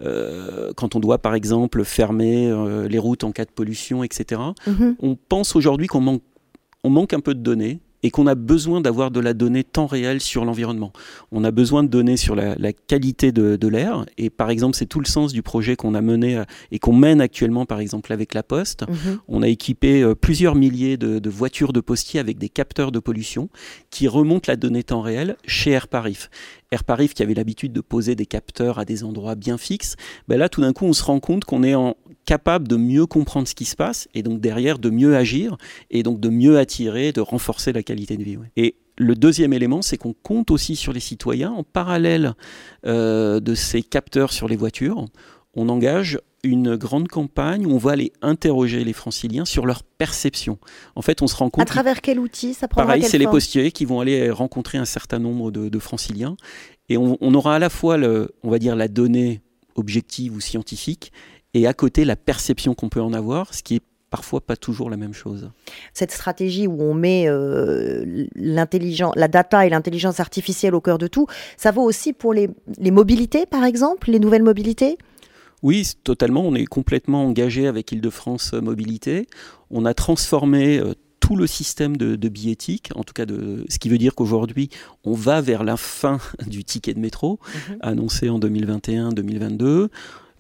euh, 0.01 0.73
quand 0.77 0.97
on 0.97 1.01
doit, 1.01 1.19
par 1.19 1.35
exemple, 1.35 1.85
fermer 1.85 2.49
euh, 2.51 2.89
les 2.89 2.99
routes 2.99 3.25
en 3.25 3.33
cas 3.33 3.45
de 3.45 3.51
pollution, 3.51 4.03
etc. 4.03 4.41
Mm-hmm. 4.67 4.97
On 5.01 5.17
pense 5.17 5.55
aujourd'hui 5.55 5.87
qu'on 5.87 6.01
manque, 6.01 6.23
on 6.83 6.91
manque 6.91 7.13
un 7.13 7.21
peu 7.21 7.35
de 7.35 7.41
données 7.41 7.81
et 8.03 8.11
qu'on 8.11 8.27
a 8.27 8.35
besoin 8.35 8.81
d'avoir 8.81 9.11
de 9.11 9.21
la 9.21 9.35
donnée 9.35 9.65
temps 9.65 9.87
réel 9.87 10.21
sur 10.21 10.45
l'environnement. 10.45 10.93
On 11.33 11.45
a 11.45 11.51
besoin 11.51 11.83
de 11.83 11.89
données 11.89 12.17
sur 12.17 12.35
la, 12.35 12.73
qualité 12.73 13.33
de, 13.33 13.69
l'air, 13.69 14.07
et 14.17 14.31
par 14.31 14.51
exemple, 14.51 14.77
c'est 14.77 14.87
tout 14.87 15.01
le 15.01 15.07
sens 15.07 15.33
du 15.33 15.43
projet 15.43 15.77
qu'on 15.77 15.95
a 15.95 16.01
mené 16.01 16.37
euh, 16.37 16.45
et 16.71 16.79
qu'on 16.79 16.93
mène 16.93 17.21
actuellement, 17.21 17.67
par 17.67 17.81
exemple, 17.81 18.13
avec 18.13 18.35
la 18.35 18.43
Poste. 18.43 18.85
Mhm. 18.89 19.19
On 19.29 19.43
a 19.43 19.49
équipé 19.49 20.03
euh, 20.03 20.15
plusieurs 20.15 20.55
milliers 20.55 20.97
de, 20.97 21.29
voitures 21.29 21.73
de 21.73 21.81
postiers 21.81 22.21
avec 22.21 22.39
des 22.39 22.49
capteurs 22.49 22.93
de 22.93 22.99
pollution 22.99 23.51
qui 23.91 24.09
remontent 24.09 24.47
la 24.49 24.57
donnée 24.57 24.83
temps 24.83 25.03
réel 25.03 25.37
chez 25.47 25.75
AirParif. 26.71 26.89
AirParif 26.89 27.15
qui 27.15 27.23
avait 27.23 27.35
l'habitude 27.35 27.73
de 27.73 27.81
poser 27.81 28.15
des 28.15 28.27
capteurs 28.27 28.79
à 28.79 28.85
des 28.85 29.05
endroits 29.05 29.35
bien 29.35 29.59
fixes, 29.59 29.97
ben 30.27 30.39
là 30.39 30.49
tout 30.49 30.61
d'un 30.61 30.73
coup 30.73 30.87
on 30.87 30.93
se 30.93 31.03
rend 31.03 31.21
compte 31.21 31.45
qu'on 31.45 31.63
est 31.63 31.75
capable 32.25 32.69
de 32.69 32.77
mieux 32.77 33.07
comprendre 33.07 33.49
ce 33.49 33.55
qui 33.55 33.65
se 33.65 33.77
passe 33.77 34.09
et 34.15 34.23
donc 34.23 34.41
derrière 34.41 34.79
de 34.79 34.91
mieux 34.91 35.17
agir 35.17 35.57
et 35.91 36.03
donc 36.03 36.21
de 36.21 36.29
mieux 36.29 36.59
attirer, 36.59 37.13
de 37.13 37.21
renforcer 37.21 37.73
la 37.73 37.83
qualité 37.83 38.17
de 38.17 38.23
vie. 38.23 38.37
Et 38.57 38.77
le 38.99 39.15
deuxième 39.15 39.53
élément, 39.53 39.81
c'est 39.81 39.97
qu'on 39.97 40.13
compte 40.13 40.51
aussi 40.51 40.77
sur 40.77 40.93
les 40.93 41.01
citoyens 41.01 41.53
en 41.53 41.63
parallèle 41.63 42.35
euh, 42.87 43.41
de 43.41 43.55
ces 43.55 43.83
capteurs 43.83 44.33
sur 44.33 44.49
les 44.49 44.57
voitures. 44.57 45.07
On 45.55 45.69
engage 45.69 46.19
une 46.49 46.77
grande 46.77 47.09
campagne 47.09 47.67
où 47.67 47.73
on 47.73 47.79
va 47.79 47.93
aller 47.93 48.13
interroger 48.23 48.85
les 48.85 48.93
franciliens 48.93 49.45
sur 49.45 49.67
leur 49.67 49.83
perception. 49.83 50.59
En 50.95 51.03
fait, 51.03 51.23
on 51.23 51.27
se 51.27 51.37
rend 51.37 51.51
compte. 51.51 51.63
À 51.63 51.67
travers 51.67 52.01
quel 52.01 52.19
outil 52.19 52.55
ça 52.55 52.69
Pareil, 52.69 53.03
c'est 53.03 53.19
les 53.19 53.27
postiers 53.27 53.73
qui 53.73 53.85
vont 53.85 54.01
aller 54.01 54.31
rencontrer 54.31 54.79
un 54.79 54.85
certain 54.85 55.19
nombre 55.19 55.51
de, 55.51 55.79
franciliens. 55.79 56.37
Et 56.89 56.97
on, 56.97 57.17
on, 57.21 57.35
aura 57.35 57.57
à 57.57 57.59
la 57.59 57.71
fois, 57.71 57.97
le, 57.97 58.31
on 58.43 58.51
va 58.51 58.59
dire, 58.59 58.75
la 58.75 58.89
donnée 58.89 59.43
objective 59.77 60.35
ou 60.35 60.41
scientifique 60.41 61.13
et 61.55 61.67
à 61.67 61.75
côté 61.75 62.05
la 62.05 62.17
perception 62.17 62.75
qu'on 62.75 62.89
peut 62.89 63.01
en 63.01 63.13
avoir, 63.13 63.55
ce 63.55 63.63
qui 63.63 63.77
est 63.77 63.83
parfois 64.11 64.41
pas 64.41 64.57
toujours 64.57 64.91
la 64.91 64.97
même 64.97 65.13
chose. 65.13 65.51
Cette 65.93 66.13
stratégie 66.13 66.67
où 66.67 66.81
on 66.81 66.95
met 66.95 67.29
euh, 67.29 68.27
l'intelligence, 68.35 69.13
la 69.17 69.29
data 69.29 69.67
et 69.67 69.71
l'intelligence 69.71 70.21
artificielle 70.21 70.75
au 70.75 70.81
cœur 70.81 70.99
de 70.99 71.07
tout, 71.07 71.27
ça 71.57 71.71
vaut 71.71 71.83
aussi 71.83 72.13
pour 72.13 72.33
les, 72.33 72.49
mobilités, 72.91 73.47
par 73.47 73.65
exemple, 73.65 74.11
les 74.11 74.19
nouvelles 74.19 74.43
mobilités? 74.43 74.99
Oui, 75.63 75.87
totalement. 76.05 76.43
On 76.43 76.55
est 76.55 76.67
complètement 76.67 77.25
engagé 77.25 77.67
avec 77.67 77.93
Île-de-France 77.93 78.53
Mobilité. 78.53 79.27
On 79.71 79.85
a 79.85 79.95
transformé 79.95 80.79
euh, 80.79 80.95
tout 81.21 81.37
le 81.37 81.47
système 81.47 81.97
de, 81.97 82.17
de, 82.17 82.29
billettique, 82.29 82.91
en 82.95 83.03
tout 83.03 83.13
cas 83.13 83.27
de 83.27 83.65
ce 83.69 83.79
qui 83.79 83.89
veut 83.89 83.99
dire 83.99 84.15
qu'aujourd'hui 84.15 84.71
on 85.05 85.13
va 85.13 85.41
vers 85.41 85.65
la 85.65 85.77
fin 85.77 86.19
du 86.47 86.65
ticket 86.65 86.95
de 86.95 87.01
métro, 87.01 87.41
mhm. 87.69 87.77
annoncé 87.81 88.31
en 88.31 88.39
2021-2022 88.39 89.89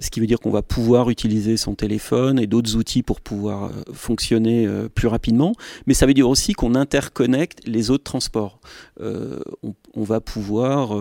ce 0.01 0.11
qui 0.11 0.21
veut 0.21 0.27
dire 0.27 0.39
qu'on 0.39 0.51
va 0.51 0.63
pouvoir 0.63 1.11
utiliser 1.11 1.57
son 1.57 1.75
téléphone 1.75 2.39
et 2.39 2.47
d'autres 2.47 2.77
outils 2.77 3.03
pour 3.03 3.21
pouvoir 3.21 3.65
euh, 3.65 3.71
fonctionner 3.93 4.67
euh, 4.67 4.89
plus 4.89 5.09
rapidement, 5.09 5.53
mais 5.87 5.95
ça 5.95 6.07
veut 6.07 6.15
dire 6.15 6.29
aussi 6.29 6.53
qu'on 6.53 6.75
interconnecte 6.75 7.67
les 7.67 7.91
autres 7.91 8.05
transports. 8.05 8.61
Euh, 9.01 9.41
on, 9.63 9.75
on, 9.95 10.03
va 10.03 10.21
pouvoir 10.21 10.99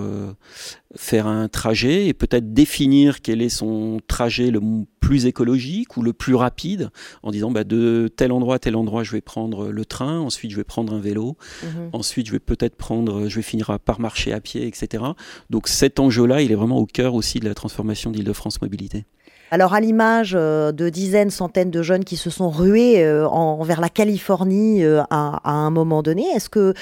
faire 0.95 1.27
un 1.27 1.47
trajet 1.47 2.07
et 2.07 2.13
peut-être 2.13 2.53
définir 2.53 3.21
quel 3.21 3.41
est 3.41 3.49
son 3.49 3.99
trajet 4.07 4.51
le 4.51 4.59
plus 4.99 5.25
écologique 5.25 5.95
ou 5.95 6.01
le 6.01 6.11
plus 6.11 6.35
rapide 6.35 6.89
en 7.23 7.31
disant 7.31 7.51
bah, 7.51 7.63
de 7.63 8.09
tel 8.13 8.31
endroit 8.31 8.55
à 8.55 8.59
tel 8.59 8.75
endroit 8.75 9.03
je 9.03 9.11
vais 9.11 9.21
prendre 9.21 9.69
le 9.69 9.85
train, 9.85 10.19
ensuite 10.19 10.51
je 10.51 10.57
vais 10.57 10.63
prendre 10.63 10.93
un 10.93 10.99
vélo, 10.99 11.37
mhm. 11.63 11.89
ensuite 11.93 12.27
je 12.27 12.33
vais 12.33 12.39
peut-être 12.39 12.75
prendre, 12.75 13.29
je 13.29 13.35
vais 13.35 13.41
finir 13.41 13.79
par 13.79 13.99
marcher 13.99 14.33
à 14.33 14.41
pied, 14.41 14.67
etc. 14.67 15.03
Donc 15.49 15.67
cet 15.67 15.99
enjeu-là, 15.99 16.41
il 16.41 16.51
est 16.51 16.55
vraiment 16.55 16.77
au 16.77 16.85
cœur 16.85 17.13
aussi 17.13 17.39
de 17.39 17.45
la 17.45 17.53
transformation 17.53 18.11
d'Île-de-France 18.11 18.61
Mobilité. 18.61 19.05
Alors 19.49 19.73
à 19.73 19.79
l'image 19.79 20.33
euh, 20.35 20.73
de 20.73 20.89
dizaines, 20.89 21.29
centaines 21.29 21.71
de 21.71 21.81
jeunes 21.81 22.03
qui 22.03 22.17
se 22.17 22.29
sont 22.29 22.49
rués 22.49 23.03
euh, 23.03 23.27
en, 23.29 23.63
vers 23.63 23.79
la 23.79 23.87
Californie 23.87 24.83
euh, 24.83 25.03
à, 25.09 25.39
un 25.49 25.69
moment 25.69 26.03
donné, 26.03 26.25
est-ce 26.35 26.49
que 26.49 26.73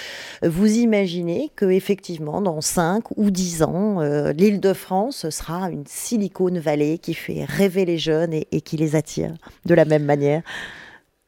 vous 0.41 0.77
imaginez 0.77 1.51
que 1.55 1.65
effectivement 1.65 2.41
dans 2.41 2.61
5 2.61 3.17
ou 3.17 3.29
10 3.29 3.63
ans, 3.63 3.99
l'île 4.35 4.59
de 4.59 4.73
France 4.73 5.29
sera 5.29 5.69
une 5.69 5.85
Silicon 5.85 6.51
Valley 6.59 6.97
qui 6.97 7.13
fait 7.13 7.45
rêver 7.45 7.85
les 7.85 7.97
jeunes 7.97 8.33
et 8.33 8.61
qui 8.61 8.77
les 8.77 8.95
attire 8.95 9.33
de 9.65 9.73
la 9.73 9.85
même 9.85 10.03
manière? 10.03 10.41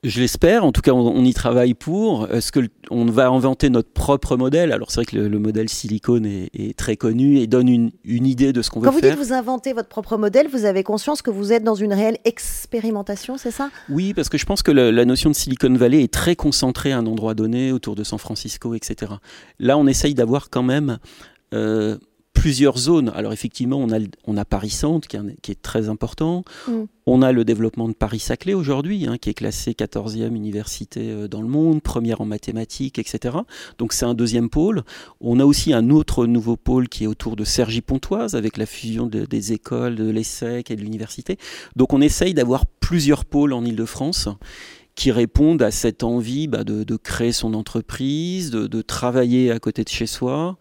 Je 0.03 0.19
l'espère, 0.19 0.63
en 0.63 0.71
tout 0.71 0.81
cas 0.81 0.91
on, 0.91 1.23
y 1.23 1.33
travaille 1.33 1.73
pour. 1.73 2.31
Est-ce 2.31 2.51
que 2.51 2.59
on 2.91 3.05
va 3.05 3.29
inventer 3.29 3.69
notre 3.69 3.89
propre 3.89 4.37
modèle? 4.37 4.71
Alors 4.71 4.91
c'est 4.91 5.01
vrai 5.01 5.05
que 5.05 5.17
le, 5.17 5.39
modèle 5.39 5.69
silicone 5.69 6.25
est, 6.25 6.77
très 6.77 6.97
connu 6.97 7.39
et 7.39 7.47
donne 7.47 7.67
une, 7.67 7.91
idée 8.05 8.53
de 8.53 8.61
ce 8.61 8.69
qu'on 8.69 8.79
veut 8.79 8.85
faire. 8.85 8.93
Quand 8.93 9.07
vous 9.07 9.15
dites 9.15 9.27
vous 9.27 9.33
inventez 9.33 9.73
votre 9.73 9.89
propre 9.89 10.17
modèle, 10.17 10.47
vous 10.49 10.65
avez 10.65 10.83
conscience 10.83 11.23
que 11.23 11.31
vous 11.31 11.51
êtes 11.51 11.63
dans 11.63 11.75
une 11.75 11.93
réelle 11.93 12.19
expérimentation, 12.25 13.37
c'est 13.37 13.51
ça? 13.51 13.71
Oui, 13.89 14.13
parce 14.13 14.29
que 14.29 14.37
je 14.37 14.45
pense 14.45 14.61
que 14.61 14.71
la, 14.71 15.05
notion 15.05 15.31
de 15.31 15.35
Silicon 15.35 15.73
Valley 15.73 16.03
est 16.03 16.13
très 16.13 16.35
concentrée 16.35 16.91
à 16.91 16.99
un 16.99 17.05
endroit 17.07 17.33
donné, 17.33 17.71
autour 17.71 17.95
de 17.95 18.03
San 18.03 18.19
Francisco, 18.19 18.75
etc. 18.75 19.13
Là 19.59 19.77
on 19.77 19.87
essaye 19.87 20.13
d'avoir 20.13 20.49
quand 20.49 20.63
même... 20.63 20.99
Euh, 21.53 21.97
plusieurs 22.37 22.77
zones. 22.77 23.11
Alors 23.15 23.33
effectivement, 23.33 23.77
on 23.77 23.91
a, 23.91 23.99
on 24.25 24.37
a 24.37 24.45
Paris 24.45 24.69
Centre 24.69 25.07
qui, 25.07 25.17
est 25.51 25.61
très 25.61 25.89
important. 25.89 26.43
Mm. 26.67 26.83
On 27.07 27.21
a 27.21 27.31
le 27.31 27.43
développement 27.43 27.87
de 27.87 27.93
Paris-Saclay 27.93 28.53
aujourd'hui, 28.53 29.07
hein, 29.07 29.17
qui 29.17 29.29
est 29.29 29.33
classé 29.33 29.71
14e 29.71 30.35
université 30.35 31.09
euh, 31.09 31.27
dans 31.27 31.41
le 31.41 31.47
monde, 31.47 31.81
première 31.81 32.21
en 32.21 32.25
mathématiques, 32.25 32.99
etc. 32.99 33.37
Donc 33.79 33.93
c'est 33.93 34.05
un 34.05 34.13
deuxième 34.13 34.49
pôle. 34.49 34.83
On 35.19 35.39
a 35.39 35.45
aussi 35.45 35.73
un 35.73 35.89
autre 35.89 36.25
nouveau 36.25 36.57
pôle 36.57 36.89
qui 36.89 37.05
est 37.05 37.07
autour 37.07 37.35
de 37.35 37.43
Cergy-Pontoise, 37.43 38.35
avec 38.35 38.57
la 38.57 38.65
fusion 38.65 39.07
des 39.07 39.53
écoles, 39.53 39.95
de 39.95 40.09
l'ESSEC 40.09 40.69
et 40.69 40.75
de 40.75 40.81
l'université. 40.81 41.37
Donc 41.75 41.93
on 41.93 42.01
essaye 42.01 42.33
d'avoir 42.33 42.65
plusieurs 42.65 43.25
pôles 43.25 43.53
en 43.53 43.65
Ile-de-France 43.65 44.29
qui 44.97 45.11
répondent 45.11 45.61
à 45.61 45.69
cette 45.69 46.03
envie 46.03 46.47
bah, 46.47 46.63
de, 46.63 46.97
créer 46.97 47.31
son 47.31 47.53
entreprise, 47.53 48.49
de, 48.49 48.65
de, 48.65 48.81
travailler 48.81 49.51
à 49.51 49.59
côté 49.59 49.83
de 49.83 49.89
chez 49.89 50.07
soi, 50.07 50.57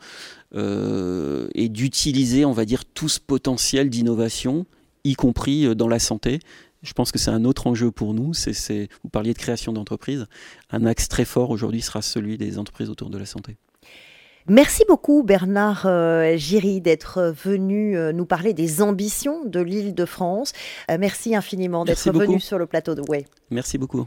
euh, 0.55 1.49
et 1.55 1.69
d'utiliser, 1.69 2.45
on 2.45 2.53
va 2.53 2.65
dire, 2.65 2.85
tout 2.85 3.09
ce 3.09 3.21
potentiel 3.21 3.91
d'innovation, 3.91 4.67
y 5.05 5.15
compris 5.15 5.67
euh, 5.67 5.75
dans 5.75 5.89
la 5.89 5.99
santé. 5.99 6.41
Je 6.83 6.93
pense 6.93 7.11
que 7.11 7.19
c'est 7.19 7.31
un 7.31 7.45
autre 7.45 7.67
enjeu 7.67 7.91
pour 7.91 8.15
nous. 8.15 8.33
C'est, 8.35 8.89
vous 9.03 9.09
parliez 9.11 9.33
de 9.33 9.39
création 9.39 9.73
d'entreprises. 9.73 10.27
Un 10.71 10.87
axe 10.87 11.09
très 11.09 11.25
fort 11.25 11.51
aujourd'hui 11.51 11.83
sera 11.83 12.01
celui 12.01 12.39
des 12.39 12.59
entreprises 12.59 12.91
autour 12.91 13.11
de 13.11 13.19
la 13.19 13.27
santé. 13.27 13.57
Merci 14.49 14.85
beaucoup 14.87 15.25
Bernard 15.25 15.87
euh, 15.87 16.37
Giry 16.37 16.81
d'être 16.81 17.35
venu 17.45 17.99
nous 18.15 18.27
parler 18.27 18.55
des 18.55 18.81
ambitions 18.81 19.45
de 19.45 19.59
l'île 19.59 19.93
de 19.93 20.05
France. 20.05 20.53
Merci 20.89 21.35
infiniment 21.35 21.85
d'être 21.85 22.13
venu 22.13 22.39
sur 22.39 22.57
le 22.57 22.67
plateau 22.67 22.95
de 22.95 23.03
Way. 23.09 23.27
Merci 23.51 23.77
beaucoup. 23.77 24.07